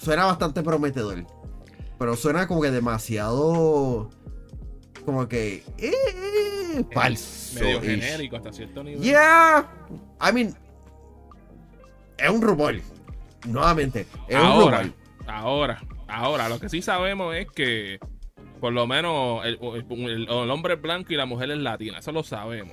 suena 0.00 0.24
bastante 0.26 0.62
prometedor. 0.62 1.24
Pero 1.98 2.16
suena 2.16 2.46
como 2.46 2.60
que 2.62 2.70
demasiado. 2.70 4.10
Como 5.04 5.28
que. 5.28 5.62
Eh, 5.78 5.92
eh, 5.92 6.84
falso. 6.92 7.60
Medio 7.60 7.80
genérico 7.80 8.36
hasta 8.36 8.52
cierto 8.52 8.82
nivel. 8.82 9.00
Yeah. 9.02 9.68
I 10.20 10.32
mean. 10.32 10.54
Es 12.18 12.30
un 12.30 12.42
rumor. 12.42 12.74
Nuevamente. 13.46 14.06
Es 14.28 14.36
un 14.36 14.42
ahora, 14.42 14.82
rumor. 14.82 14.94
ahora, 15.26 15.82
ahora, 16.08 16.48
lo 16.48 16.58
que 16.58 16.68
sí 16.68 16.80
sabemos 16.80 17.34
es 17.34 17.46
que 17.50 17.98
por 18.60 18.72
lo 18.72 18.86
menos 18.86 19.44
el, 19.44 19.58
el- 19.62 20.08
el- 20.08 20.28
el 20.28 20.50
hombre 20.50 20.74
es 20.74 20.80
blanco 20.80 21.12
y 21.12 21.16
la 21.16 21.26
mujer 21.26 21.50
es 21.50 21.58
latina. 21.58 21.98
Eso 21.98 22.12
lo 22.12 22.22
sabemos. 22.22 22.72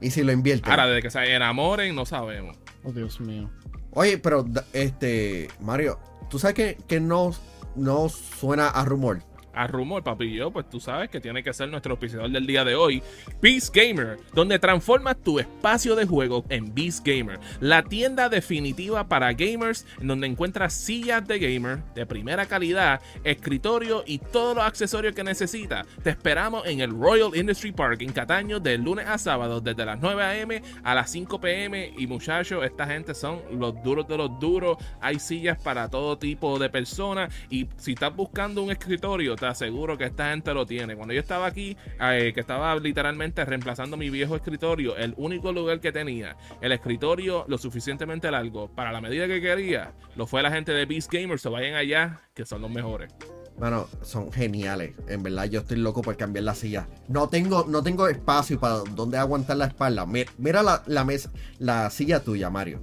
Y 0.00 0.10
si 0.10 0.22
lo 0.22 0.30
invierten. 0.32 0.70
Ahora, 0.70 0.86
desde 0.86 1.02
que 1.02 1.10
se 1.10 1.34
enamoren, 1.34 1.94
no 1.96 2.06
sabemos. 2.06 2.56
Oh, 2.84 2.92
Dios 2.92 3.20
mío. 3.20 3.50
Oye, 3.90 4.18
pero 4.18 4.44
este. 4.72 5.48
Mario, 5.60 5.98
¿tú 6.30 6.38
sabes 6.38 6.54
que, 6.54 6.78
que 6.86 7.00
no, 7.00 7.32
no 7.78 8.08
suena 8.08 8.68
a 8.68 8.84
rumor? 8.84 9.22
A 9.52 9.66
rumor, 9.66 10.04
papi, 10.04 10.32
yo, 10.32 10.50
pues 10.50 10.68
tú 10.68 10.80
sabes 10.80 11.10
que 11.10 11.20
tiene 11.20 11.42
que 11.42 11.52
ser 11.52 11.68
nuestro 11.68 11.92
auspiciador 11.92 12.30
del 12.30 12.46
día 12.46 12.64
de 12.64 12.74
hoy, 12.74 13.02
Beast 13.40 13.74
Gamer, 13.74 14.18
donde 14.32 14.58
transformas 14.58 15.16
tu 15.22 15.38
espacio 15.38 15.96
de 15.96 16.06
juego 16.06 16.44
en 16.48 16.74
Beast 16.74 17.04
Gamer, 17.04 17.40
la 17.60 17.82
tienda 17.82 18.28
definitiva 18.28 19.08
para 19.08 19.32
gamers, 19.32 19.86
en 20.00 20.08
donde 20.08 20.26
encuentras 20.26 20.74
sillas 20.74 21.26
de 21.26 21.38
gamer 21.38 21.82
de 21.94 22.06
primera 22.06 22.46
calidad, 22.46 23.00
escritorio 23.24 24.04
y 24.06 24.18
todos 24.18 24.56
los 24.56 24.64
accesorios 24.64 25.14
que 25.14 25.24
necesitas. 25.24 25.86
Te 26.02 26.10
esperamos 26.10 26.66
en 26.66 26.80
el 26.80 26.90
Royal 26.90 27.34
Industry 27.34 27.72
Park 27.72 28.02
en 28.02 28.12
Cataño 28.12 28.60
de 28.60 28.78
lunes 28.78 29.06
a 29.06 29.18
sábado, 29.18 29.60
desde 29.60 29.84
las 29.84 29.98
9 30.00 30.22
a.m. 30.22 30.62
a 30.82 30.94
las 30.94 31.10
5 31.10 31.40
p.m. 31.40 31.92
Y 31.96 32.06
muchachos, 32.06 32.64
esta 32.64 32.86
gente 32.86 33.14
son 33.14 33.40
los 33.52 33.82
duros 33.82 34.06
de 34.08 34.16
los 34.16 34.38
duros. 34.38 34.78
Hay 35.00 35.18
sillas 35.18 35.58
para 35.58 35.88
todo 35.88 36.18
tipo 36.18 36.58
de 36.58 36.68
personas. 36.70 37.34
Y 37.50 37.68
si 37.76 37.92
estás 37.92 38.14
buscando 38.14 38.62
un 38.62 38.70
escritorio, 38.70 39.36
te 39.38 39.46
aseguro 39.46 39.96
que 39.96 40.04
esta 40.04 40.30
gente 40.30 40.52
lo 40.52 40.66
tiene. 40.66 40.96
Cuando 40.96 41.14
yo 41.14 41.20
estaba 41.20 41.46
aquí, 41.46 41.76
eh, 42.00 42.32
que 42.34 42.40
estaba 42.40 42.74
literalmente 42.76 43.44
reemplazando 43.44 43.96
mi 43.96 44.10
viejo 44.10 44.36
escritorio, 44.36 44.96
el 44.96 45.14
único 45.16 45.52
lugar 45.52 45.80
que 45.80 45.92
tenía 45.92 46.36
el 46.60 46.72
escritorio 46.72 47.44
lo 47.48 47.58
suficientemente 47.58 48.30
largo 48.30 48.68
para 48.68 48.92
la 48.92 49.00
medida 49.00 49.26
que 49.26 49.40
quería, 49.40 49.92
lo 50.16 50.26
fue 50.26 50.42
la 50.42 50.50
gente 50.50 50.72
de 50.72 50.86
Beast 50.86 51.12
Gamers. 51.12 51.42
Se 51.42 51.48
vayan 51.48 51.74
allá, 51.74 52.20
que 52.34 52.44
son 52.44 52.62
los 52.62 52.70
mejores. 52.70 53.12
Bueno, 53.58 53.88
son 54.02 54.30
geniales. 54.30 54.94
En 55.08 55.22
verdad, 55.22 55.44
yo 55.46 55.60
estoy 55.60 55.78
loco 55.78 56.00
por 56.02 56.16
cambiar 56.16 56.44
la 56.44 56.54
silla. 56.54 56.88
No 57.08 57.28
tengo, 57.28 57.66
no 57.68 57.82
tengo 57.82 58.06
espacio 58.08 58.60
para 58.60 58.74
donde 58.94 59.18
aguantar 59.18 59.56
la 59.56 59.66
espalda. 59.66 60.06
Mira, 60.06 60.62
la, 60.62 60.82
la, 60.86 61.04
mesa, 61.04 61.30
la 61.58 61.90
silla 61.90 62.22
tuya, 62.22 62.50
Mario, 62.50 62.80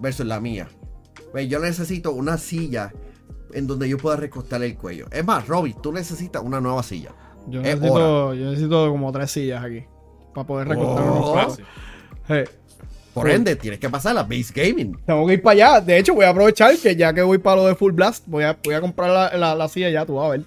versus 0.00 0.24
la 0.24 0.40
mía. 0.40 0.68
Pues 1.30 1.48
yo 1.48 1.58
necesito 1.58 2.12
una 2.12 2.38
silla 2.38 2.92
en 3.54 3.66
donde 3.66 3.88
yo 3.88 3.98
pueda 3.98 4.16
recostar 4.16 4.62
el 4.62 4.76
cuello. 4.76 5.06
Es 5.10 5.24
más, 5.24 5.46
Robby, 5.46 5.74
tú 5.82 5.92
necesitas 5.92 6.42
una 6.42 6.60
nueva 6.60 6.82
silla. 6.82 7.12
Yo 7.46 7.60
necesito, 7.60 8.34
yo 8.34 8.50
necesito 8.50 8.90
como 8.90 9.12
tres 9.12 9.30
sillas 9.30 9.64
aquí 9.64 9.84
para 10.34 10.46
poder 10.46 10.68
recostar 10.68 11.04
oh. 11.06 11.56
Por 13.14 13.30
ende, 13.30 13.54
tienes 13.54 13.78
que 13.78 13.88
pasar 13.88 14.18
a 14.18 14.24
Base 14.24 14.52
Gaming. 14.52 14.98
Tengo 15.06 15.24
que 15.28 15.34
ir 15.34 15.42
para 15.42 15.52
allá. 15.52 15.80
De 15.80 15.96
hecho, 15.96 16.14
voy 16.14 16.24
a 16.24 16.30
aprovechar 16.30 16.76
que 16.76 16.96
ya 16.96 17.14
que 17.14 17.22
voy 17.22 17.38
para 17.38 17.56
lo 17.56 17.66
de 17.68 17.76
Full 17.76 17.92
Blast, 17.92 18.24
voy 18.26 18.42
a, 18.42 18.58
voy 18.64 18.74
a 18.74 18.80
comprar 18.80 19.38
la, 19.38 19.68
silla 19.68 19.88
ya, 19.88 20.04
tú 20.04 20.16
vas 20.16 20.26
a 20.26 20.30
ver. 20.30 20.42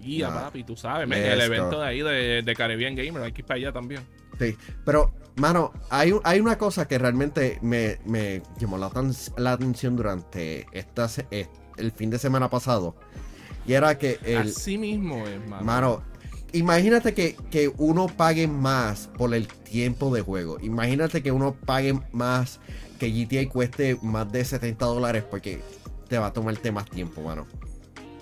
Y 0.00 0.22
a 0.22 0.28
papi, 0.28 0.64
tú 0.64 0.76
sabes, 0.76 1.08
el 1.08 1.40
evento 1.40 1.80
de 1.80 1.86
ahí 1.86 2.02
de, 2.02 2.42
de, 2.42 2.54
Caribbean 2.56 2.96
Gamer, 2.96 3.22
hay 3.22 3.32
que 3.32 3.42
ir 3.42 3.46
para 3.46 3.58
allá 3.58 3.72
también. 3.72 4.02
Sí, 4.40 4.56
pero, 4.84 5.14
mano, 5.36 5.72
hay, 5.88 6.12
hay 6.24 6.40
una 6.40 6.58
cosa 6.58 6.88
que 6.88 6.98
realmente 6.98 7.58
me, 7.62 8.42
llamó 8.58 8.76
la, 8.76 8.90
la, 9.36 9.52
atención 9.52 9.94
durante 9.94 10.66
esta, 10.72 11.08
el 11.76 11.92
fin 11.92 12.10
de 12.10 12.18
semana 12.18 12.50
pasado. 12.50 12.94
Y 13.66 13.72
era 13.72 13.98
que. 13.98 14.18
El, 14.24 14.48
Así 14.48 14.78
mismo 14.78 15.26
es, 15.26 15.46
mano. 15.48 15.64
Mano, 15.64 16.02
imagínate 16.52 17.14
que, 17.14 17.72
uno 17.78 18.06
pague 18.06 18.46
más 18.46 19.08
por 19.16 19.34
el 19.34 19.48
tiempo 19.48 20.14
de 20.14 20.22
juego. 20.22 20.58
Imagínate 20.60 21.22
que 21.22 21.32
uno 21.32 21.54
pague 21.54 21.98
más, 22.12 22.60
que 22.98 23.10
GTA 23.10 23.48
cueste 23.50 23.98
más 24.02 24.30
de 24.30 24.44
70 24.44 24.84
dólares 24.84 25.24
porque 25.28 25.62
te 26.08 26.18
va 26.18 26.26
a 26.26 26.32
tomarte 26.32 26.70
más 26.72 26.88
tiempo, 26.88 27.22
mano. 27.22 27.46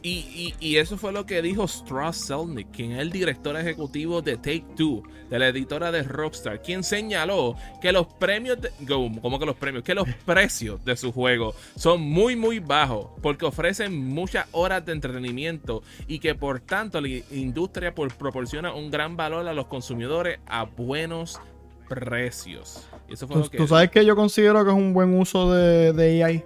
Y, 0.04 0.76
eso 0.76 0.96
fue 0.96 1.12
lo 1.12 1.26
que 1.26 1.42
dijo 1.42 1.64
Strauss 1.64 2.16
Selnick, 2.16 2.72
quien 2.72 2.92
es 2.92 2.98
el 2.98 3.12
director 3.12 3.56
ejecutivo 3.56 4.20
de 4.20 4.36
Take 4.36 4.64
Two, 4.76 5.04
de 5.30 5.38
la 5.38 5.48
editora 5.48 5.92
de 5.92 6.02
Rockstar, 6.02 6.60
quien 6.60 6.82
señaló 6.82 7.54
que 7.80 7.92
los 7.92 8.06
premios, 8.06 8.60
de, 8.60 8.70
como 8.86 9.38
que 9.38 9.46
los 9.46 9.54
premios, 9.54 9.84
que 9.84 9.94
los 9.94 10.08
precios 10.26 10.84
de 10.84 10.96
su 10.96 11.12
juego 11.12 11.54
son 11.76 12.00
muy 12.00 12.34
muy 12.34 12.58
bajos 12.58 13.08
porque 13.22 13.44
ofrecen 13.44 14.08
muchas 14.08 14.46
horas 14.50 14.84
de 14.84 14.92
entretenimiento 14.92 15.82
y 16.08 16.18
que 16.18 16.34
por 16.34 16.60
tanto 16.60 17.00
la 17.00 17.08
industria 17.30 17.94
proporciona 17.94 18.74
un 18.74 18.90
gran 18.90 19.16
valor 19.16 19.46
a 19.46 19.52
los 19.52 19.66
consumidores 19.66 20.40
a 20.46 20.64
buenos 20.64 21.40
precios. 21.88 22.88
eso 23.08 23.28
fue 23.28 23.36
¿Tú, 23.36 23.42
lo 23.42 23.50
que 23.50 23.58
¿Tú 23.58 23.66
sabes 23.68 23.90
que 23.90 24.04
yo 24.04 24.16
considero 24.16 24.64
que 24.64 24.70
es 24.70 24.76
un 24.76 24.92
buen 24.94 25.16
uso 25.16 25.52
de, 25.52 25.92
de 25.92 26.24
AI? 26.24 26.44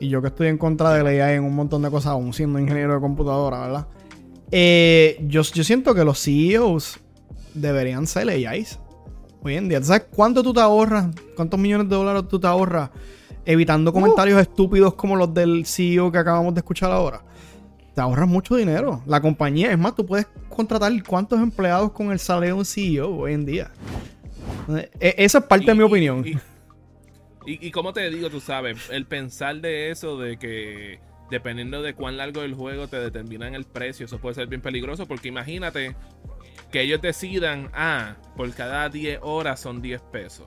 Y 0.00 0.08
yo 0.08 0.22
que 0.22 0.28
estoy 0.28 0.48
en 0.48 0.58
contra 0.58 0.94
de 0.94 1.04
la 1.04 1.10
AI 1.10 1.36
en 1.36 1.44
un 1.44 1.54
montón 1.54 1.82
de 1.82 1.90
cosas, 1.90 2.12
aún 2.12 2.32
siendo 2.32 2.58
ingeniero 2.58 2.94
de 2.94 3.00
computadora, 3.00 3.60
¿verdad? 3.60 3.86
Eh, 4.50 5.22
yo, 5.28 5.42
yo 5.42 5.62
siento 5.62 5.94
que 5.94 6.04
los 6.04 6.20
CEOs 6.22 6.98
deberían 7.54 8.06
ser 8.06 8.28
AIs 8.28 8.78
hoy 9.42 9.56
en 9.56 9.68
día. 9.68 9.82
¿Sabes 9.82 10.06
cuánto 10.10 10.42
tú 10.42 10.52
te 10.52 10.60
ahorras? 10.60 11.08
¿Cuántos 11.36 11.60
millones 11.60 11.88
de 11.88 11.94
dólares 11.94 12.24
tú 12.28 12.40
te 12.40 12.46
ahorras 12.46 12.90
evitando 13.44 13.92
comentarios 13.92 14.38
uh. 14.38 14.40
estúpidos 14.40 14.94
como 14.94 15.16
los 15.16 15.32
del 15.32 15.64
CEO 15.66 16.10
que 16.10 16.18
acabamos 16.18 16.54
de 16.54 16.60
escuchar 16.60 16.90
ahora? 16.90 17.22
Te 17.94 18.00
ahorras 18.00 18.28
mucho 18.28 18.56
dinero. 18.56 19.02
La 19.06 19.20
compañía, 19.20 19.70
es 19.70 19.78
más, 19.78 19.94
tú 19.94 20.06
puedes 20.06 20.26
contratar 20.48 20.92
cuántos 21.04 21.40
empleados 21.40 21.92
con 21.92 22.10
el 22.10 22.18
salario 22.18 22.54
de 22.54 22.60
un 22.60 22.64
CEO 22.64 23.16
hoy 23.18 23.34
en 23.34 23.44
día. 23.44 23.70
E, 25.00 25.14
esa 25.18 25.38
es 25.38 25.44
parte 25.44 25.66
de 25.66 25.74
mi 25.74 25.82
opinión. 25.82 26.24
Y, 26.26 26.30
y 26.30 26.38
como 27.72 27.92
te 27.92 28.08
digo, 28.10 28.30
tú 28.30 28.40
sabes, 28.40 28.90
el 28.90 29.06
pensar 29.06 29.60
de 29.60 29.90
eso, 29.90 30.18
de 30.18 30.38
que 30.38 31.00
dependiendo 31.30 31.80
de 31.80 31.94
cuán 31.94 32.16
largo 32.16 32.42
el 32.42 32.54
juego 32.54 32.88
te 32.88 32.98
determinan 32.98 33.54
el 33.54 33.64
precio, 33.64 34.06
eso 34.06 34.18
puede 34.18 34.34
ser 34.34 34.48
bien 34.48 34.60
peligroso 34.60 35.06
porque 35.06 35.28
imagínate 35.28 35.94
que 36.70 36.82
ellos 36.82 37.00
decidan, 37.00 37.70
ah, 37.72 38.16
por 38.36 38.52
cada 38.54 38.88
10 38.88 39.20
horas 39.22 39.60
son 39.60 39.80
10 39.80 40.02
pesos. 40.12 40.46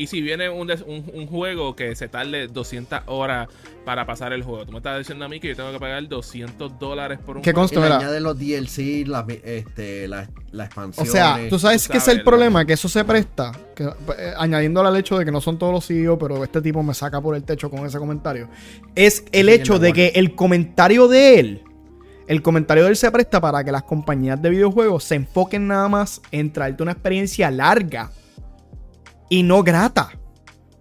Y 0.00 0.06
si 0.06 0.22
viene 0.22 0.48
un, 0.48 0.72
un, 1.14 1.26
juego 1.26 1.76
que 1.76 1.94
se 1.94 2.08
tarde 2.08 2.46
200 2.46 3.00
horas 3.04 3.48
para 3.84 4.06
pasar 4.06 4.32
el 4.32 4.42
juego, 4.42 4.64
tú 4.64 4.72
me 4.72 4.78
estás 4.78 4.96
diciendo 4.96 5.26
a 5.26 5.28
mí 5.28 5.40
que 5.40 5.48
yo 5.48 5.56
tengo 5.56 5.72
que 5.72 5.78
pagar 5.78 6.08
200 6.08 6.78
dólares 6.78 7.18
por 7.18 7.36
un 7.36 7.42
¿Qué 7.42 7.52
juego. 7.52 7.82
añade 7.84 8.18
los 8.18 8.38
DLC, 8.38 9.06
la, 9.06 9.26
este, 9.44 10.08
la, 10.08 10.26
expansión. 10.54 11.06
O 11.06 11.10
sea, 11.10 11.38
tú 11.50 11.58
sabes 11.58 11.86
que 11.86 11.98
es 11.98 12.08
el 12.08 12.22
problema, 12.22 12.64
que 12.64 12.72
eso 12.72 12.88
se 12.88 13.04
presta, 13.04 13.52
que, 13.76 13.84
eh, 13.84 14.32
añadiendo 14.38 14.80
al 14.80 14.96
hecho 14.96 15.18
de 15.18 15.26
que 15.26 15.30
no 15.30 15.42
son 15.42 15.58
todos 15.58 15.70
los 15.70 15.86
CEO, 15.86 16.18
pero 16.18 16.42
este 16.42 16.62
tipo 16.62 16.82
me 16.82 16.94
saca 16.94 17.20
por 17.20 17.36
el 17.36 17.44
techo 17.44 17.68
con 17.68 17.84
ese 17.84 17.98
comentario, 17.98 18.48
es 18.94 19.24
el 19.32 19.50
hecho 19.50 19.78
de 19.78 19.92
que 19.92 20.12
el 20.14 20.34
comentario 20.34 21.08
de 21.08 21.40
él 21.40 21.64
el 22.26 22.42
comentario 22.42 22.84
de 22.84 22.90
él 22.90 22.96
se 22.96 23.10
presta 23.10 23.40
para 23.40 23.64
que 23.64 23.72
las 23.72 23.82
compañías 23.82 24.40
de 24.40 24.48
videojuegos 24.48 25.04
se 25.04 25.16
enfoquen 25.16 25.66
nada 25.66 25.88
más 25.88 26.22
en 26.30 26.52
traerte 26.52 26.82
una 26.84 26.92
experiencia 26.92 27.50
larga 27.50 28.12
y 29.30 29.42
no 29.42 29.62
grata. 29.62 30.10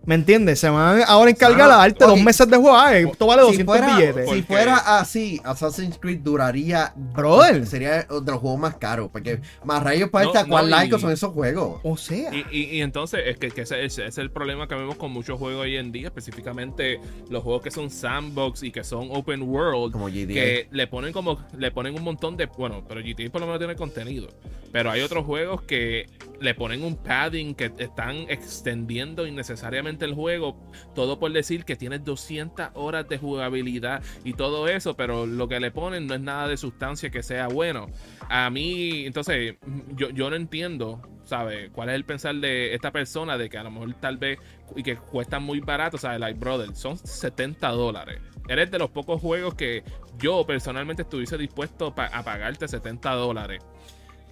¿Me 0.09 0.15
entiendes? 0.15 0.59
Se 0.59 0.67
van 0.67 1.03
ahora 1.07 1.27
a 1.27 1.31
encargar 1.31 1.69
a 1.69 1.75
darte 1.75 2.03
dos 2.03 2.19
meses 2.19 2.49
de 2.49 2.57
juego. 2.57 3.11
esto 3.11 3.27
vale 3.27 3.43
200 3.43 3.79
billetes. 3.85 4.29
Si 4.29 4.41
fuera 4.41 4.97
así, 4.97 5.39
Assassin's 5.43 5.99
Creed 5.99 6.21
duraría. 6.21 6.93
Brother. 6.95 7.63
Sería 7.67 8.03
de 8.03 8.31
los 8.31 8.39
juegos 8.39 8.59
más 8.59 8.75
caros. 8.77 9.11
Porque 9.11 9.39
más 9.63 9.83
rayos 9.83 10.09
para 10.09 10.25
esta, 10.25 10.45
¿cuál 10.45 10.71
like 10.71 10.97
son 10.97 11.11
esos 11.11 11.31
juegos? 11.31 11.79
O 11.83 11.95
sea. 11.95 12.31
Y, 12.33 12.81
entonces, 12.81 13.21
es 13.25 13.37
que, 13.37 13.61
ese, 13.61 13.85
es 13.85 14.17
el 14.17 14.31
problema 14.31 14.67
que 14.67 14.73
vemos 14.73 14.95
con 14.95 15.11
muchos 15.11 15.37
juegos 15.37 15.61
hoy 15.61 15.75
en 15.75 15.91
día. 15.91 16.07
Específicamente 16.07 16.99
los 17.29 17.43
juegos 17.43 17.61
que 17.61 17.69
son 17.69 17.91
sandbox 17.91 18.63
y 18.63 18.71
que 18.71 18.83
son 18.83 19.09
open 19.11 19.43
world. 19.43 19.91
Como 19.91 20.07
GTA. 20.07 20.33
Que 20.33 20.67
le 20.71 20.87
ponen 20.87 21.13
como. 21.13 21.37
Le 21.55 21.69
ponen 21.69 21.93
un 21.93 22.03
montón 22.03 22.35
de. 22.35 22.47
Bueno, 22.47 22.83
pero 22.87 23.01
GTA 23.01 23.29
por 23.29 23.41
lo 23.41 23.47
menos 23.47 23.59
tiene 23.59 23.75
contenido. 23.75 24.27
Pero 24.71 24.89
hay 24.89 25.01
otros 25.01 25.23
juegos 25.25 25.61
que 25.61 26.07
le 26.41 26.53
ponen 26.55 26.83
un 26.83 26.95
padding 26.95 27.55
que 27.55 27.71
están 27.77 28.17
extendiendo 28.29 29.27
innecesariamente 29.27 30.05
el 30.05 30.13
juego. 30.13 30.57
Todo 30.95 31.19
por 31.19 31.31
decir 31.31 31.65
que 31.65 31.75
tienes 31.75 32.03
200 32.03 32.69
horas 32.73 33.07
de 33.07 33.17
jugabilidad 33.17 34.01
y 34.23 34.33
todo 34.33 34.67
eso, 34.67 34.95
pero 34.95 35.25
lo 35.25 35.47
que 35.47 35.59
le 35.59 35.71
ponen 35.71 36.07
no 36.07 36.15
es 36.15 36.21
nada 36.21 36.47
de 36.47 36.57
sustancia 36.57 37.09
que 37.09 37.23
sea 37.23 37.47
bueno. 37.47 37.87
A 38.29 38.49
mí, 38.49 39.05
entonces, 39.05 39.55
yo, 39.95 40.09
yo 40.09 40.29
no 40.29 40.35
entiendo, 40.35 41.01
¿sabes? 41.23 41.69
¿Cuál 41.71 41.89
es 41.89 41.95
el 41.95 42.05
pensar 42.05 42.35
de 42.35 42.73
esta 42.73 42.91
persona 42.91 43.37
de 43.37 43.49
que 43.49 43.57
a 43.57 43.63
lo 43.63 43.71
mejor 43.71 43.93
tal 43.95 44.17
vez 44.17 44.39
y 44.75 44.83
que 44.83 44.97
cuestan 44.97 45.43
muy 45.43 45.59
barato, 45.59 45.97
¿sabes? 45.97 46.19
Like 46.19 46.39
Brother, 46.39 46.75
son 46.75 46.97
70 46.97 47.67
dólares. 47.69 48.19
Eres 48.47 48.71
de 48.71 48.79
los 48.79 48.89
pocos 48.89 49.21
juegos 49.21 49.53
que 49.53 49.83
yo 50.17 50.45
personalmente 50.45 51.03
estuviese 51.03 51.37
dispuesto 51.37 51.93
a 51.95 52.23
pagarte 52.23 52.67
70 52.67 53.11
dólares 53.11 53.61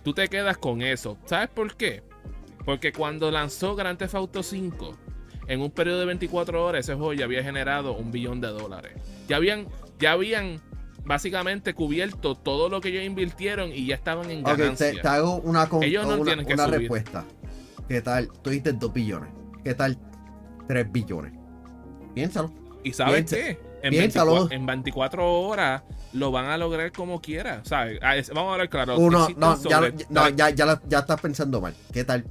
tú 0.08 0.14
te 0.14 0.30
quedas 0.30 0.58
con 0.58 0.82
eso. 0.82 1.18
¿Sabes 1.26 1.50
por 1.50 1.76
qué? 1.76 2.02
Porque 2.64 2.94
cuando 2.94 3.30
lanzó 3.30 3.76
Grand 3.76 4.00
Theft 4.00 4.16
Auto 4.16 4.42
5, 4.42 4.98
en 5.50 5.60
un 5.60 5.70
periodo 5.70 6.00
de 6.00 6.06
24 6.06 6.66
horas, 6.66 6.86
ese 6.86 6.96
juego 6.96 7.12
ya 7.12 7.26
había 7.26 7.44
generado 7.44 7.94
un 7.94 8.10
billón 8.10 8.40
de 8.40 8.48
dólares. 8.48 8.94
Ya 9.28 9.36
habían, 9.36 9.68
ya 10.00 10.14
habían 10.14 10.62
básicamente 11.04 11.74
cubierto 11.74 12.36
todo 12.36 12.70
lo 12.70 12.80
que 12.80 12.88
ellos 12.88 13.04
invirtieron 13.04 13.74
y 13.74 13.86
ya 13.86 13.96
estaban 13.96 14.32
en 14.32 14.44
ganancia. 14.44 14.94
te, 15.02 15.06
hago 15.10 15.42
una, 15.42 15.68
ellos 15.82 16.08
no 16.08 16.24
tienen 16.24 16.46
que 16.46 16.54
una 16.54 16.68
respuesta. 16.68 17.26
¿Qué 17.90 18.02
tal? 18.02 18.32
Tú 18.42 18.50
dijiste 18.50 18.72
2 18.72 18.94
billones. 18.94 19.30
¿Qué 19.66 19.74
tal 19.74 20.00
3 20.70 20.90
billones? 20.90 21.34
Piénsalo. 22.16 22.54
¿Y 22.82 22.94
sabes 22.94 23.26
qué? 23.26 23.60
En 23.82 23.92
24, 23.92 24.52
en 24.52 24.66
24 24.66 25.42
horas 25.42 25.84
lo 26.14 26.32
van 26.32 26.46
a 26.46 26.58
lograr 26.58 26.92
como 26.92 27.22
quiera. 27.22 27.62
¿sabes? 27.64 28.00
Ah, 28.02 28.16
vamos 28.34 28.50
a 28.50 28.54
hablar 28.54 28.70
claro. 28.70 28.98
Uno, 28.98 29.28
no, 29.38 29.62
ya, 29.64 29.82
no 30.10 30.30
ya, 30.30 30.50
ya, 30.50 30.82
ya, 30.88 31.00
estás 31.00 31.22
pensando 31.22 31.62
mal. 31.62 31.76
¿Qué 31.94 32.04
tal 32.04 32.26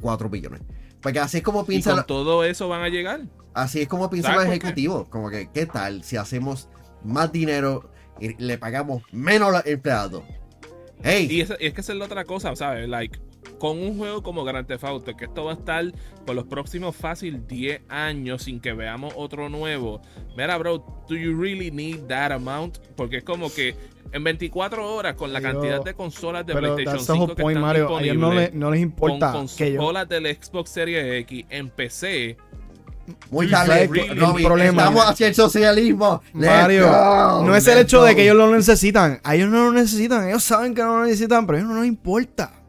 4 0.00 0.28
billones? 0.28 0.62
Porque 1.00 1.18
así 1.18 1.38
es 1.38 1.42
como 1.42 1.64
piensa. 1.64 1.92
¿Y 1.92 1.94
con 1.94 2.06
todo 2.06 2.44
eso 2.44 2.68
van 2.68 2.82
a 2.82 2.88
llegar. 2.88 3.20
Así 3.54 3.80
es 3.80 3.88
como 3.88 4.08
piensan 4.10 4.36
los 4.36 4.44
ejecutivos. 4.44 5.08
Como 5.08 5.30
que, 5.30 5.50
¿qué 5.52 5.66
tal 5.66 6.04
si 6.04 6.16
hacemos 6.16 6.68
más 7.04 7.32
dinero 7.32 7.90
y 8.20 8.40
le 8.42 8.58
pagamos 8.58 9.02
menos 9.12 9.54
a 9.54 9.62
empleados? 9.64 10.22
Hey. 11.02 11.26
Y 11.30 11.40
es, 11.40 11.50
es 11.58 11.72
que 11.72 11.80
esa 11.80 11.92
es 11.92 11.98
la 11.98 12.04
otra 12.04 12.24
cosa, 12.24 12.54
¿sabes? 12.54 12.88
Like, 12.88 13.18
con 13.60 13.78
un 13.78 13.98
juego 13.98 14.22
como 14.22 14.42
Grand 14.42 14.66
Theft 14.66 14.84
Auto, 14.84 15.14
que 15.14 15.26
esto 15.26 15.44
va 15.44 15.52
a 15.52 15.54
estar 15.54 15.84
por 16.24 16.34
los 16.34 16.46
próximos 16.46 16.96
fácil 16.96 17.46
10 17.46 17.82
años 17.90 18.44
sin 18.44 18.58
que 18.58 18.72
veamos 18.72 19.12
otro 19.16 19.50
nuevo. 19.50 20.00
Mira, 20.34 20.56
bro, 20.56 20.78
do 21.06 21.14
you 21.14 21.38
really 21.38 21.70
need 21.70 22.06
that 22.08 22.32
amount? 22.32 22.78
Porque 22.96 23.18
es 23.18 23.22
como 23.22 23.52
que 23.52 23.76
en 24.12 24.24
24 24.24 24.94
horas 24.94 25.14
con 25.14 25.30
la 25.30 25.42
cantidad 25.42 25.84
de 25.84 25.92
consolas 25.92 26.46
de 26.46 26.54
PlayStation 26.54 27.00
5 27.00 27.34
que 27.36 27.42
están 27.42 27.74
disponibles, 27.74 28.54
no, 28.54 28.60
no, 28.60 28.70
les 28.70 28.80
importa 28.80 29.32
con 29.32 29.46
consolas 29.46 30.08
del 30.08 30.26
Xbox 30.34 30.70
Series 30.70 31.20
X 31.20 31.44
en 31.50 31.68
PC 31.68 32.38
Muy 33.30 33.50
tarde, 33.50 33.88
really- 33.88 34.18
Robin, 34.18 34.46
problema. 34.46 34.82
Estamos 34.84 35.04
hacia 35.04 35.26
el 35.26 35.34
socialismo. 35.34 36.22
Let's 36.32 36.46
Mario, 36.46 36.86
go, 36.86 37.44
no 37.44 37.54
es 37.54 37.66
el 37.66 37.78
hecho 37.78 38.02
de 38.02 38.16
que 38.16 38.22
ellos 38.22 38.36
lo 38.36 38.50
necesitan. 38.50 39.20
A 39.22 39.34
ellos 39.34 39.50
no 39.50 39.66
lo 39.66 39.72
necesitan. 39.72 40.26
Ellos 40.26 40.44
saben 40.44 40.74
que 40.74 40.80
no 40.80 41.00
lo 41.00 41.04
necesitan, 41.04 41.46
pero 41.46 41.58
a 41.58 41.60
ellos 41.60 41.70
no 41.74 41.80
les 41.80 41.88
importa. 41.88 42.59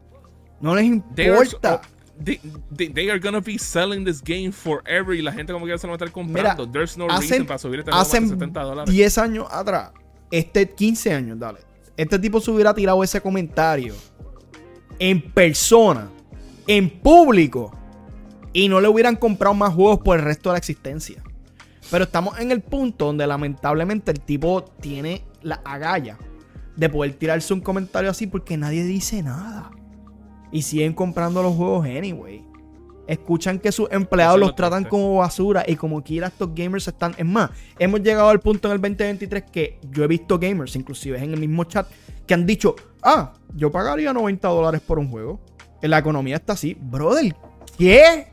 No 0.62 0.74
les 0.74 0.84
importa. 0.86 1.82
they, 2.24 2.40
they- 2.74 2.88
they 2.88 3.10
are 3.10 3.18
gonna 3.18 3.40
be 3.40 3.58
selling 3.58 4.04
this 4.04 4.22
game 4.22 4.52
forever 4.52 5.14
y 5.14 5.22
la 5.22 5.32
gente 5.32 5.52
como 5.52 5.66
que 5.66 5.76
se 5.76 5.86
lo 5.86 5.90
va 5.90 5.94
a 5.94 5.96
estar 5.96 6.12
comprando. 6.12 6.62
Mira, 6.66 6.72
There's 6.72 6.96
no 6.96 7.06
hacen, 7.10 7.28
reason 7.30 7.46
para 7.46 7.58
subir 7.58 7.80
este 7.80 7.90
hacen 7.92 8.28
70 8.28 8.62
dólares. 8.62 8.90
10 8.94 9.18
años 9.18 9.46
atrás, 9.50 9.90
este 10.30 10.70
15 10.70 11.12
años, 11.12 11.38
dale. 11.38 11.58
Este 11.96 12.18
tipo 12.18 12.40
se 12.40 12.50
hubiera 12.50 12.72
tirado 12.72 13.02
ese 13.04 13.20
comentario 13.20 13.94
en 14.98 15.20
persona, 15.32 16.08
en 16.66 16.88
público, 16.88 17.76
y 18.52 18.68
no 18.68 18.80
le 18.80 18.88
hubieran 18.88 19.16
comprado 19.16 19.54
más 19.54 19.74
juegos 19.74 19.98
por 20.00 20.18
el 20.18 20.24
resto 20.24 20.50
de 20.50 20.54
la 20.54 20.58
existencia. 20.58 21.22
Pero 21.90 22.04
estamos 22.04 22.38
en 22.38 22.52
el 22.52 22.60
punto 22.60 23.06
donde 23.06 23.26
lamentablemente 23.26 24.12
el 24.12 24.20
tipo 24.20 24.62
tiene 24.80 25.24
la 25.42 25.56
agalla 25.64 26.18
de 26.76 26.88
poder 26.88 27.12
tirarse 27.14 27.52
un 27.52 27.60
comentario 27.60 28.10
así 28.10 28.26
porque 28.26 28.56
nadie 28.56 28.84
dice 28.84 29.22
nada. 29.22 29.70
Y 30.52 30.62
siguen 30.62 30.92
comprando 30.92 31.42
los 31.42 31.56
juegos 31.56 31.86
anyway. 31.86 32.44
Escuchan 33.06 33.58
que 33.58 33.72
sus 33.72 33.90
empleados 33.90 34.38
los 34.38 34.54
tratan 34.54 34.84
como 34.84 35.16
basura 35.16 35.64
y 35.66 35.74
como 35.74 36.02
quiera 36.04 36.28
estos 36.28 36.54
gamers 36.54 36.86
están... 36.86 37.14
Es 37.18 37.26
más, 37.26 37.50
hemos 37.78 38.00
llegado 38.00 38.28
al 38.28 38.38
punto 38.38 38.68
en 38.68 38.74
el 38.74 38.80
2023 38.80 39.44
que 39.50 39.80
yo 39.90 40.04
he 40.04 40.06
visto 40.06 40.38
gamers, 40.38 40.76
inclusive 40.76 41.18
en 41.18 41.32
el 41.32 41.40
mismo 41.40 41.64
chat, 41.64 41.88
que 42.26 42.34
han 42.34 42.46
dicho, 42.46 42.76
ah, 43.02 43.32
yo 43.54 43.72
pagaría 43.72 44.12
90 44.12 44.46
dólares 44.48 44.80
por 44.86 44.98
un 44.98 45.10
juego. 45.10 45.40
La 45.82 45.98
economía 45.98 46.36
está 46.36 46.52
así. 46.52 46.76
Brother, 46.80 47.34
¿qué? 47.76 48.28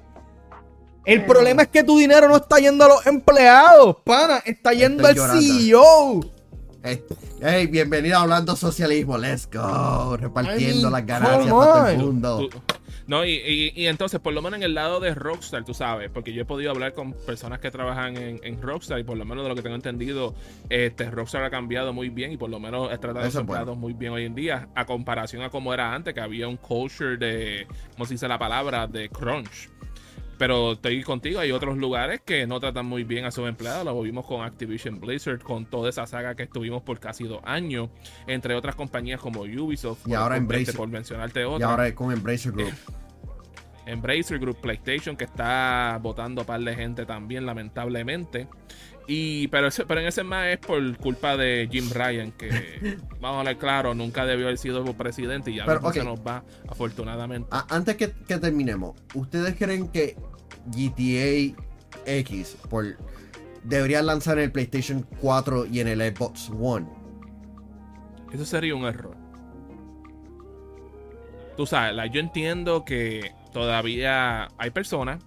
El 1.05 1.25
problema 1.25 1.63
es 1.63 1.69
que 1.69 1.83
tu 1.83 1.97
dinero 1.97 2.27
no 2.27 2.35
está 2.35 2.57
yendo 2.59 2.85
a 2.85 2.89
los 2.89 3.07
empleados, 3.07 3.97
pana, 4.03 4.43
está 4.45 4.73
yendo 4.73 5.07
Estoy 5.07 5.09
al 5.09 5.15
llorando. 5.15 5.41
CEO. 5.41 6.38
Hey, 6.81 7.03
hey, 7.41 7.67
bienvenido 7.67 8.17
a 8.17 8.21
Hablando 8.21 8.55
Socialismo. 8.55 9.17
Let's 9.17 9.49
go. 9.51 10.15
Repartiendo 10.15 10.79
I 10.79 10.81
mean, 10.83 10.91
las 10.93 11.05
ganancias 11.05 11.53
para 11.53 11.73
todo 11.73 11.87
el 11.87 11.97
mundo. 11.97 12.47
Tú- 12.49 12.61
No, 13.05 13.25
y, 13.25 13.31
y- 13.31 13.73
y 13.75 13.87
entonces, 13.87 14.19
por 14.19 14.33
lo 14.33 14.41
menos 14.41 14.57
en 14.59 14.63
el 14.63 14.75
lado 14.75 14.99
de 14.99 15.13
Rockstar, 15.15 15.65
tú 15.65 15.73
sabes, 15.73 16.09
porque 16.11 16.31
yo 16.31 16.43
he 16.43 16.45
podido 16.45 16.69
hablar 16.71 16.93
con 16.93 17.13
personas 17.13 17.59
que 17.59 17.69
trabajan 17.71 18.15
en, 18.17 18.39
en 18.43 18.61
Rockstar 18.61 18.99
y 18.99 19.03
por 19.03 19.17
lo 19.17 19.25
menos 19.25 19.43
de 19.43 19.49
lo 19.49 19.55
que 19.55 19.61
tengo 19.63 19.75
entendido, 19.75 20.35
este, 20.69 21.09
Rockstar 21.09 21.43
ha 21.43 21.49
cambiado 21.49 21.91
muy 21.91 22.09
bien 22.09 22.31
y 22.31 22.37
por 22.37 22.49
lo 22.51 22.59
menos 22.59 22.91
ha 22.91 22.97
tratado 22.99 23.25
a 23.25 23.27
Eso 23.27 23.39
sus 23.39 23.41
es 23.41 23.47
bueno. 23.47 23.61
empleados 23.61 23.77
muy 23.77 23.93
bien 23.93 24.13
hoy 24.13 24.25
en 24.25 24.35
día, 24.35 24.69
a 24.75 24.85
comparación 24.85 25.41
a 25.41 25.49
como 25.49 25.73
era 25.73 25.93
antes, 25.93 26.13
que 26.13 26.21
había 26.21 26.47
un 26.47 26.57
culture 26.57 27.17
de, 27.17 27.67
¿cómo 27.93 28.05
se 28.05 28.13
dice 28.13 28.27
la 28.27 28.37
palabra? 28.39 28.85
De 28.87 29.09
crunch. 29.09 29.69
Pero 30.39 30.71
estoy 30.71 31.03
contigo, 31.03 31.41
hay 31.41 31.51
otros 31.51 31.77
lugares 31.77 32.21
que 32.23 32.47
no 32.47 32.61
tratan 32.61 32.85
muy 32.85 33.03
bien 33.03 33.25
a 33.25 33.31
sus 33.31 33.47
empleados. 33.47 33.83
Lo 33.83 34.01
vimos 34.01 34.25
con 34.25 34.41
Activision 34.41 34.99
Blizzard, 35.01 35.41
con 35.41 35.65
toda 35.65 35.89
esa 35.89 36.07
saga 36.07 36.33
que 36.33 36.43
estuvimos 36.43 36.81
por 36.81 36.97
casi 37.01 37.25
dos 37.25 37.41
años, 37.43 37.89
entre 38.25 38.55
otras 38.55 38.75
compañías 38.75 39.19
como 39.19 39.41
Ubisoft, 39.41 40.07
Y 40.07 40.13
ahora 40.13 40.37
Embracer. 40.37 40.75
por 40.77 40.87
mencionarte 40.87 41.41
Y 41.41 41.43
otra. 41.43 41.69
ahora 41.69 41.93
con 41.93 42.13
Embracer 42.13 42.53
Group. 42.53 42.71
Embracer 43.85 44.39
Group, 44.39 44.61
PlayStation, 44.61 45.17
que 45.17 45.25
está 45.25 45.99
votando 46.01 46.41
a 46.43 46.45
par 46.45 46.61
de 46.61 46.73
gente 46.73 47.05
también, 47.05 47.45
lamentablemente. 47.45 48.47
Y, 49.11 49.47
pero, 49.47 49.67
ese- 49.69 49.87
pero 49.87 50.01
en 50.01 50.05
ese 50.07 50.23
más 50.23 50.45
es 50.49 50.59
por 50.59 50.95
culpa 50.97 51.35
de 51.35 51.67
Jim 51.71 51.89
Ryan, 51.91 52.31
que 52.31 52.47
vamos 53.19 53.37
a 53.37 53.39
hablar 53.39 53.57
claro, 53.57 53.95
nunca 53.95 54.23
debió 54.23 54.45
haber 54.45 54.59
sido 54.59 54.85
presidente 54.93 55.49
y 55.49 55.55
ya 55.55 55.65
Pero, 55.65 55.79
mismo 55.79 55.93
se 55.93 56.03
nos 56.03 56.19
va, 56.19 56.43
afortunadamente. 56.67 57.47
A- 57.49 57.65
antes 57.75 57.95
que, 57.95 58.11
que 58.27 58.37
terminemos, 58.37 58.95
¿ustedes 59.15 59.55
creen 59.57 59.87
que 59.87 60.15
GTA 60.67 61.59
X 62.05 62.55
por, 62.69 62.97
debería 63.63 64.03
lanzar 64.03 64.37
en 64.37 64.43
el 64.43 64.51
PlayStation 64.51 65.01
4 65.21 65.65
y 65.65 65.79
en 65.79 65.87
el 65.87 66.01
Xbox 66.15 66.51
One? 66.51 66.87
Eso 68.31 68.45
sería 68.45 68.75
un 68.75 68.83
error. 68.85 69.17
Tú 71.57 71.65
sabes, 71.65 71.95
yo 72.13 72.19
entiendo 72.19 72.85
que 72.85 73.31
todavía 73.51 74.49
hay 74.59 74.69
personas 74.69 75.19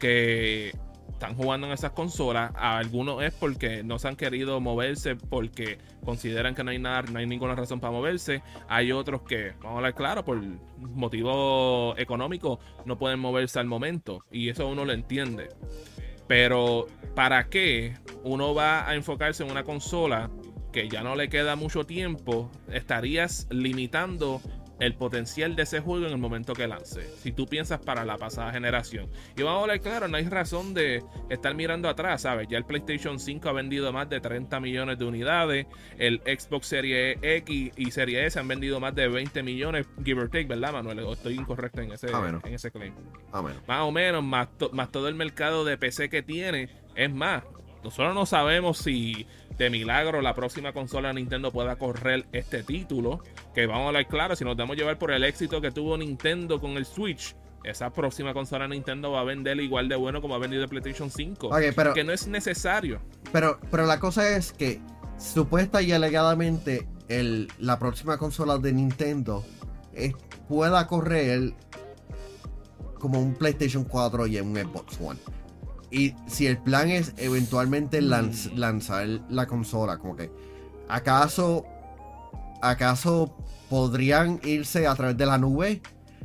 que 0.00 0.74
están 1.16 1.34
jugando 1.34 1.66
en 1.66 1.72
esas 1.72 1.92
consolas. 1.92 2.52
A 2.56 2.76
algunos 2.76 3.22
es 3.22 3.32
porque 3.32 3.82
no 3.82 3.98
se 3.98 4.08
han 4.08 4.16
querido 4.16 4.60
moverse 4.60 5.16
porque 5.16 5.78
consideran 6.04 6.54
que 6.54 6.62
no 6.62 6.70
hay 6.70 6.78
nada, 6.78 7.02
no 7.10 7.18
hay 7.18 7.26
ninguna 7.26 7.54
razón 7.54 7.80
para 7.80 7.90
moverse. 7.90 8.42
Hay 8.68 8.92
otros 8.92 9.22
que, 9.22 9.52
vamos 9.62 9.72
a 9.72 9.76
hablar 9.76 9.94
claro, 9.94 10.24
por 10.24 10.42
motivo 10.78 11.96
económico 11.96 12.60
no 12.84 12.98
pueden 12.98 13.18
moverse 13.18 13.58
al 13.58 13.66
momento. 13.66 14.24
Y 14.30 14.50
eso 14.50 14.68
uno 14.68 14.84
lo 14.84 14.92
entiende. 14.92 15.48
Pero, 16.28 16.86
¿para 17.14 17.48
qué 17.48 17.94
uno 18.22 18.54
va 18.54 18.86
a 18.86 18.94
enfocarse 18.94 19.42
en 19.42 19.50
una 19.50 19.64
consola 19.64 20.30
que 20.70 20.88
ya 20.90 21.02
no 21.02 21.16
le 21.16 21.30
queda 21.30 21.56
mucho 21.56 21.86
tiempo? 21.86 22.50
Estarías 22.70 23.46
limitando 23.50 24.42
el 24.78 24.94
potencial 24.94 25.56
de 25.56 25.62
ese 25.62 25.80
juego 25.80 26.06
en 26.06 26.12
el 26.12 26.18
momento 26.18 26.52
que 26.54 26.66
lance. 26.66 27.02
Si 27.22 27.32
tú 27.32 27.46
piensas 27.46 27.80
para 27.80 28.04
la 28.04 28.18
pasada 28.18 28.52
generación. 28.52 29.08
Y 29.36 29.42
vamos 29.42 29.58
a 29.58 29.62
hablar 29.62 29.80
claro, 29.80 30.08
no 30.08 30.16
hay 30.16 30.24
razón 30.28 30.74
de 30.74 31.02
estar 31.30 31.54
mirando 31.54 31.88
atrás, 31.88 32.22
¿sabes? 32.22 32.46
Ya 32.50 32.58
el 32.58 32.64
PlayStation 32.64 33.18
5 33.18 33.48
ha 33.48 33.52
vendido 33.52 33.92
más 33.92 34.08
de 34.10 34.20
30 34.20 34.60
millones 34.60 34.98
de 34.98 35.04
unidades. 35.04 35.66
El 35.98 36.20
Xbox 36.26 36.66
Series 36.66 37.18
X 37.22 37.72
y 37.76 37.90
Series 37.90 38.26
S 38.26 38.38
han 38.38 38.48
vendido 38.48 38.78
más 38.80 38.94
de 38.94 39.08
20 39.08 39.42
millones, 39.42 39.86
give 40.04 40.20
or 40.20 40.28
take, 40.28 40.44
¿verdad, 40.46 40.72
Manuel? 40.72 41.00
¿O 41.00 41.12
estoy 41.14 41.34
incorrecto 41.34 41.80
en 41.80 41.92
ese, 41.92 42.08
Ah, 42.12 42.40
en 42.44 42.54
ese 42.54 42.70
claim? 42.70 42.92
Ah, 43.32 43.42
más 43.66 43.80
o 43.82 43.90
menos, 43.92 44.22
más, 44.22 44.48
to- 44.58 44.70
más 44.72 44.90
todo 44.90 45.08
el 45.08 45.14
mercado 45.14 45.64
de 45.64 45.78
PC 45.78 46.08
que 46.08 46.22
tiene. 46.22 46.68
Es 46.94 47.10
más, 47.12 47.42
nosotros 47.86 48.14
no 48.14 48.26
sabemos 48.26 48.78
si 48.78 49.26
de 49.58 49.70
milagro 49.70 50.20
la 50.20 50.34
próxima 50.34 50.72
consola 50.72 51.08
de 51.08 51.14
Nintendo 51.14 51.50
pueda 51.50 51.76
correr 51.76 52.26
este 52.32 52.62
título. 52.62 53.20
Que 53.54 53.66
vamos 53.66 53.84
a 53.84 53.86
hablar 53.88 54.06
claro, 54.08 54.36
si 54.36 54.44
nos 54.44 54.56
damos 54.56 54.76
llevar 54.76 54.98
por 54.98 55.10
el 55.12 55.24
éxito 55.24 55.60
que 55.60 55.70
tuvo 55.70 55.96
Nintendo 55.96 56.60
con 56.60 56.72
el 56.72 56.84
Switch, 56.84 57.34
esa 57.64 57.90
próxima 57.90 58.32
consola 58.34 58.64
de 58.64 58.70
Nintendo 58.74 59.10
va 59.12 59.20
a 59.20 59.24
vender 59.24 59.58
igual 59.60 59.88
de 59.88 59.96
bueno 59.96 60.20
como 60.20 60.34
ha 60.34 60.38
vendido 60.38 60.62
el 60.62 60.68
PlayStation 60.68 61.10
5. 61.10 61.48
Ok, 61.48 61.62
pero, 61.74 61.94
Que 61.94 62.04
no 62.04 62.12
es 62.12 62.26
necesario. 62.28 63.00
pero, 63.32 63.58
pero 63.70 63.86
la 63.86 63.98
cosa 63.98 64.36
es 64.36 64.52
que 64.52 64.80
supuesta 65.18 65.80
y 65.82 65.92
alegadamente 65.92 66.86
el, 67.08 67.48
la 67.58 67.78
próxima 67.78 68.18
consola 68.18 68.58
de 68.58 68.72
Nintendo 68.72 69.44
es- 69.94 70.14
pueda 70.48 70.86
correr 70.86 71.54
como 72.98 73.20
un 73.20 73.34
PlayStation 73.34 73.84
4 73.84 74.26
y 74.26 74.38
un 74.40 74.54
Xbox 74.56 75.00
One. 75.00 75.18
Y 75.90 76.14
si 76.26 76.46
el 76.46 76.58
plan 76.58 76.90
es 76.90 77.12
eventualmente 77.16 78.02
lanz- 78.02 78.52
lanzar 78.54 79.06
la 79.28 79.46
consola, 79.46 79.98
como 79.98 80.16
que, 80.16 80.30
¿acaso, 80.88 81.64
acaso 82.60 83.36
podrían 83.70 84.40
irse 84.44 84.86
a 84.86 84.94
través 84.94 85.16
de 85.16 85.26
la 85.26 85.38
nube 85.38 85.80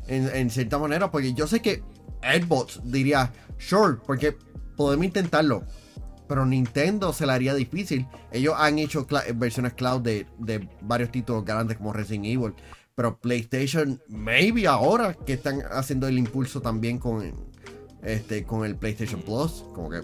en, 0.07 0.27
en 0.35 0.49
cierta 0.49 0.77
manera? 0.79 1.11
Porque 1.11 1.33
yo 1.33 1.47
sé 1.47 1.61
que 1.61 1.83
Xbox 2.21 2.81
diría, 2.83 3.31
sure, 3.57 3.97
porque 4.05 4.35
podemos 4.75 5.05
intentarlo. 5.05 5.63
Pero 6.27 6.45
Nintendo 6.45 7.11
se 7.11 7.25
le 7.25 7.33
haría 7.33 7.53
difícil. 7.53 8.07
Ellos 8.31 8.55
han 8.57 8.79
hecho 8.79 9.05
versiones 9.35 9.73
cloud 9.73 10.01
de, 10.01 10.25
de 10.39 10.69
varios 10.81 11.11
títulos 11.11 11.43
grandes 11.43 11.77
como 11.77 11.91
Resident 11.91 12.25
Evil. 12.25 12.53
Pero 12.95 13.17
PlayStation, 13.19 14.01
maybe 14.07 14.65
ahora 14.65 15.13
que 15.13 15.33
están 15.33 15.61
haciendo 15.71 16.07
el 16.07 16.17
impulso 16.17 16.61
también 16.61 16.99
con, 16.99 17.50
este, 18.03 18.43
con 18.43 18.65
el 18.65 18.75
PlayStation 18.75 19.21
Plus. 19.21 19.63
Como 19.73 19.89
que 19.89 20.01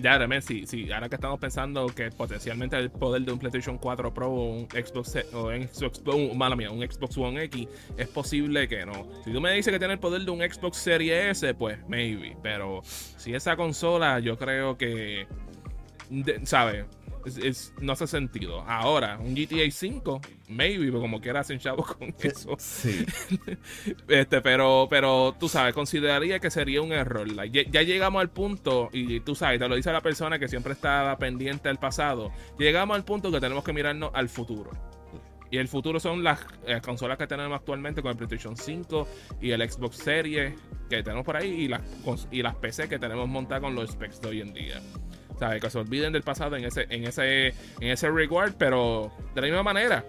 Ya, 0.00 0.16
realmente, 0.16 0.46
sí, 0.46 0.64
sí, 0.66 0.92
ahora 0.92 1.08
que 1.08 1.16
estamos 1.16 1.40
pensando 1.40 1.86
que 1.88 2.10
potencialmente 2.12 2.76
el 2.76 2.88
poder 2.90 3.22
de 3.22 3.32
un 3.32 3.38
PlayStation 3.40 3.78
4 3.78 4.14
Pro 4.14 4.30
o 4.30 4.50
un 4.60 4.68
Xbox, 4.70 5.16
o 5.34 5.48
un 5.48 5.66
Xbox 5.68 6.00
un- 6.06 6.38
mala 6.38 6.54
mía, 6.54 6.70
un 6.70 6.80
Xbox 6.88 7.18
One 7.18 7.42
X, 7.44 7.66
es 7.96 8.06
posible 8.08 8.68
que 8.68 8.86
no. 8.86 9.08
Si 9.24 9.32
tú 9.32 9.40
me 9.40 9.52
dices 9.52 9.72
que 9.72 9.78
tiene 9.80 9.94
el 9.94 10.00
poder 10.00 10.22
de 10.22 10.30
un 10.30 10.38
Xbox 10.40 10.76
Series 10.76 11.38
S, 11.42 11.52
pues 11.54 11.78
maybe. 11.88 12.36
Pero 12.44 12.80
si 12.84 13.34
esa 13.34 13.56
consola, 13.56 14.20
yo 14.20 14.38
creo 14.38 14.76
que, 14.78 15.26
¿sabes? 16.44 16.84
Es- 17.24 17.36
es- 17.38 17.74
no 17.80 17.92
hace 17.92 18.06
sentido. 18.06 18.62
Ahora, 18.62 19.18
un 19.18 19.34
GTA 19.34 19.70
5, 19.70 20.20
maybe, 20.48 20.86
pero 20.86 21.00
como 21.00 21.20
quiera 21.20 21.40
hacen 21.40 21.58
chavos 21.58 21.86
con 21.94 22.14
eso. 22.20 22.56
sí. 22.58 23.04
Este, 24.08 24.40
pero, 24.40 24.86
pero 24.90 25.34
tú 25.38 25.48
sabes, 25.48 25.74
consideraría 25.74 26.38
que 26.40 26.50
sería 26.50 26.80
un 26.82 26.92
error. 26.92 27.30
Like, 27.30 27.64
ya, 27.64 27.70
ya 27.70 27.82
llegamos 27.82 28.20
al 28.20 28.30
punto, 28.30 28.88
y 28.92 29.20
tú 29.20 29.34
sabes, 29.34 29.58
te 29.58 29.68
lo 29.68 29.76
dice 29.76 29.92
la 29.92 30.00
persona 30.00 30.38
que 30.38 30.48
siempre 30.48 30.72
estaba 30.72 31.16
pendiente 31.18 31.68
del 31.68 31.78
pasado. 31.78 32.32
Llegamos 32.58 32.96
al 32.96 33.04
punto 33.04 33.30
que 33.30 33.40
tenemos 33.40 33.64
que 33.64 33.72
mirarnos 33.72 34.10
al 34.14 34.28
futuro. 34.28 34.70
Y 35.50 35.56
el 35.56 35.66
futuro 35.68 35.98
son 35.98 36.22
las 36.22 36.40
eh, 36.66 36.78
consolas 36.82 37.16
que 37.16 37.26
tenemos 37.26 37.56
actualmente 37.58 38.02
con 38.02 38.10
el 38.10 38.16
PlayStation 38.18 38.54
5 38.54 39.08
y 39.40 39.50
el 39.52 39.70
Xbox 39.70 39.96
Series 39.96 40.52
que 40.90 41.02
tenemos 41.02 41.24
por 41.24 41.36
ahí 41.36 41.48
y 41.48 41.68
las, 41.68 41.80
y 42.30 42.42
las 42.42 42.54
PC 42.56 42.86
que 42.88 42.98
tenemos 42.98 43.26
montadas 43.28 43.62
con 43.62 43.74
los 43.74 43.90
specs 43.90 44.20
de 44.20 44.28
hoy 44.28 44.40
en 44.42 44.52
día. 44.52 44.82
¿Sabes? 45.38 45.62
Que 45.62 45.70
se 45.70 45.78
olviden 45.78 46.12
del 46.12 46.22
pasado 46.22 46.56
en 46.56 46.64
ese, 46.64 46.86
en 46.90 47.04
ese, 47.04 47.48
en 47.80 47.88
ese 47.90 48.10
regard, 48.10 48.54
pero 48.58 49.12
de 49.34 49.40
la 49.40 49.46
misma 49.46 49.62
manera. 49.62 50.04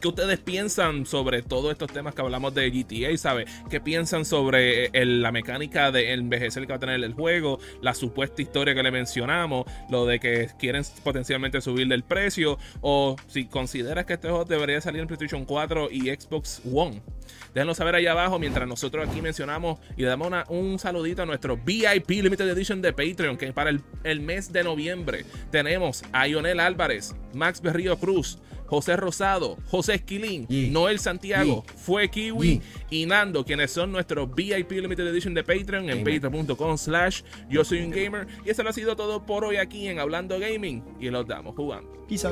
¿Qué 0.00 0.08
ustedes 0.08 0.38
piensan 0.38 1.06
sobre 1.06 1.42
todos 1.42 1.72
estos 1.72 1.90
temas 1.90 2.14
que 2.14 2.20
hablamos 2.20 2.54
de 2.54 2.70
GTA? 2.70 3.16
¿Sabe? 3.16 3.46
¿Qué 3.70 3.80
piensan 3.80 4.24
sobre 4.24 4.90
la 4.92 5.32
mecánica 5.32 5.90
de 5.90 6.12
envejecer 6.12 6.66
que 6.66 6.72
va 6.72 6.76
a 6.76 6.80
tener 6.80 7.02
el 7.02 7.14
juego? 7.14 7.58
La 7.80 7.94
supuesta 7.94 8.42
historia 8.42 8.74
que 8.74 8.82
le 8.82 8.90
mencionamos, 8.90 9.64
lo 9.88 10.04
de 10.04 10.20
que 10.20 10.50
quieren 10.58 10.82
potencialmente 11.02 11.60
subirle 11.62 11.94
el 11.94 12.04
precio, 12.04 12.58
o 12.82 13.16
si 13.26 13.46
consideras 13.46 14.04
que 14.04 14.14
este 14.14 14.28
juego 14.28 14.44
debería 14.44 14.80
salir 14.80 15.00
en 15.00 15.06
PlayStation 15.06 15.44
4 15.46 15.88
y 15.90 16.10
Xbox 16.10 16.60
One. 16.70 17.02
Déjenlo 17.54 17.74
saber 17.74 17.94
ahí 17.94 18.06
abajo 18.06 18.38
mientras 18.38 18.68
nosotros 18.68 19.08
aquí 19.08 19.22
mencionamos 19.22 19.78
y 19.96 20.02
le 20.02 20.08
damos 20.08 20.26
un 20.48 20.78
saludito 20.78 21.22
a 21.22 21.26
nuestro 21.26 21.56
VIP 21.56 22.10
Limited 22.10 22.48
Edition 22.48 22.82
de 22.82 22.92
Patreon, 22.92 23.36
que 23.36 23.52
para 23.52 23.70
el, 23.70 24.20
mes 24.20 24.52
de 24.52 24.64
noviembre 24.64 25.24
tenemos 25.50 26.02
a 26.12 26.26
Ionel 26.26 26.60
Álvarez, 26.60 27.14
Max 27.32 27.60
Berrío 27.60 27.96
Cruz, 27.98 28.38
José 28.66 28.96
Rosado, 28.96 29.56
José 29.68 29.94
Esquilín, 29.94 30.46
Noel 30.72 30.98
Santiago, 30.98 31.64
Fue 31.76 32.10
Kiwi 32.10 32.60
y 32.90 33.06
Nando, 33.06 33.44
quienes 33.44 33.70
son 33.70 33.92
nuestros 33.92 34.34
VIP 34.34 34.72
Limited 34.72 35.06
Edition 35.06 35.34
de 35.34 35.44
Patreon 35.44 35.88
en 35.88 36.02
patreon.com 36.02 36.76
slash 36.76 37.22
yo 37.48 37.64
soy 37.64 37.82
un 37.82 37.90
gamer. 37.90 38.26
Y 38.44 38.50
eso 38.50 38.62
lo 38.64 38.70
ha 38.70 38.72
sido 38.72 38.96
todo 38.96 39.24
por 39.24 39.44
hoy 39.44 39.56
aquí 39.56 39.86
en 39.86 40.00
Hablando 40.00 40.38
Gaming 40.40 40.82
y 40.98 41.10
los 41.10 41.26
damos 41.26 41.54
jugando. 41.54 42.06
Peace 42.08 42.26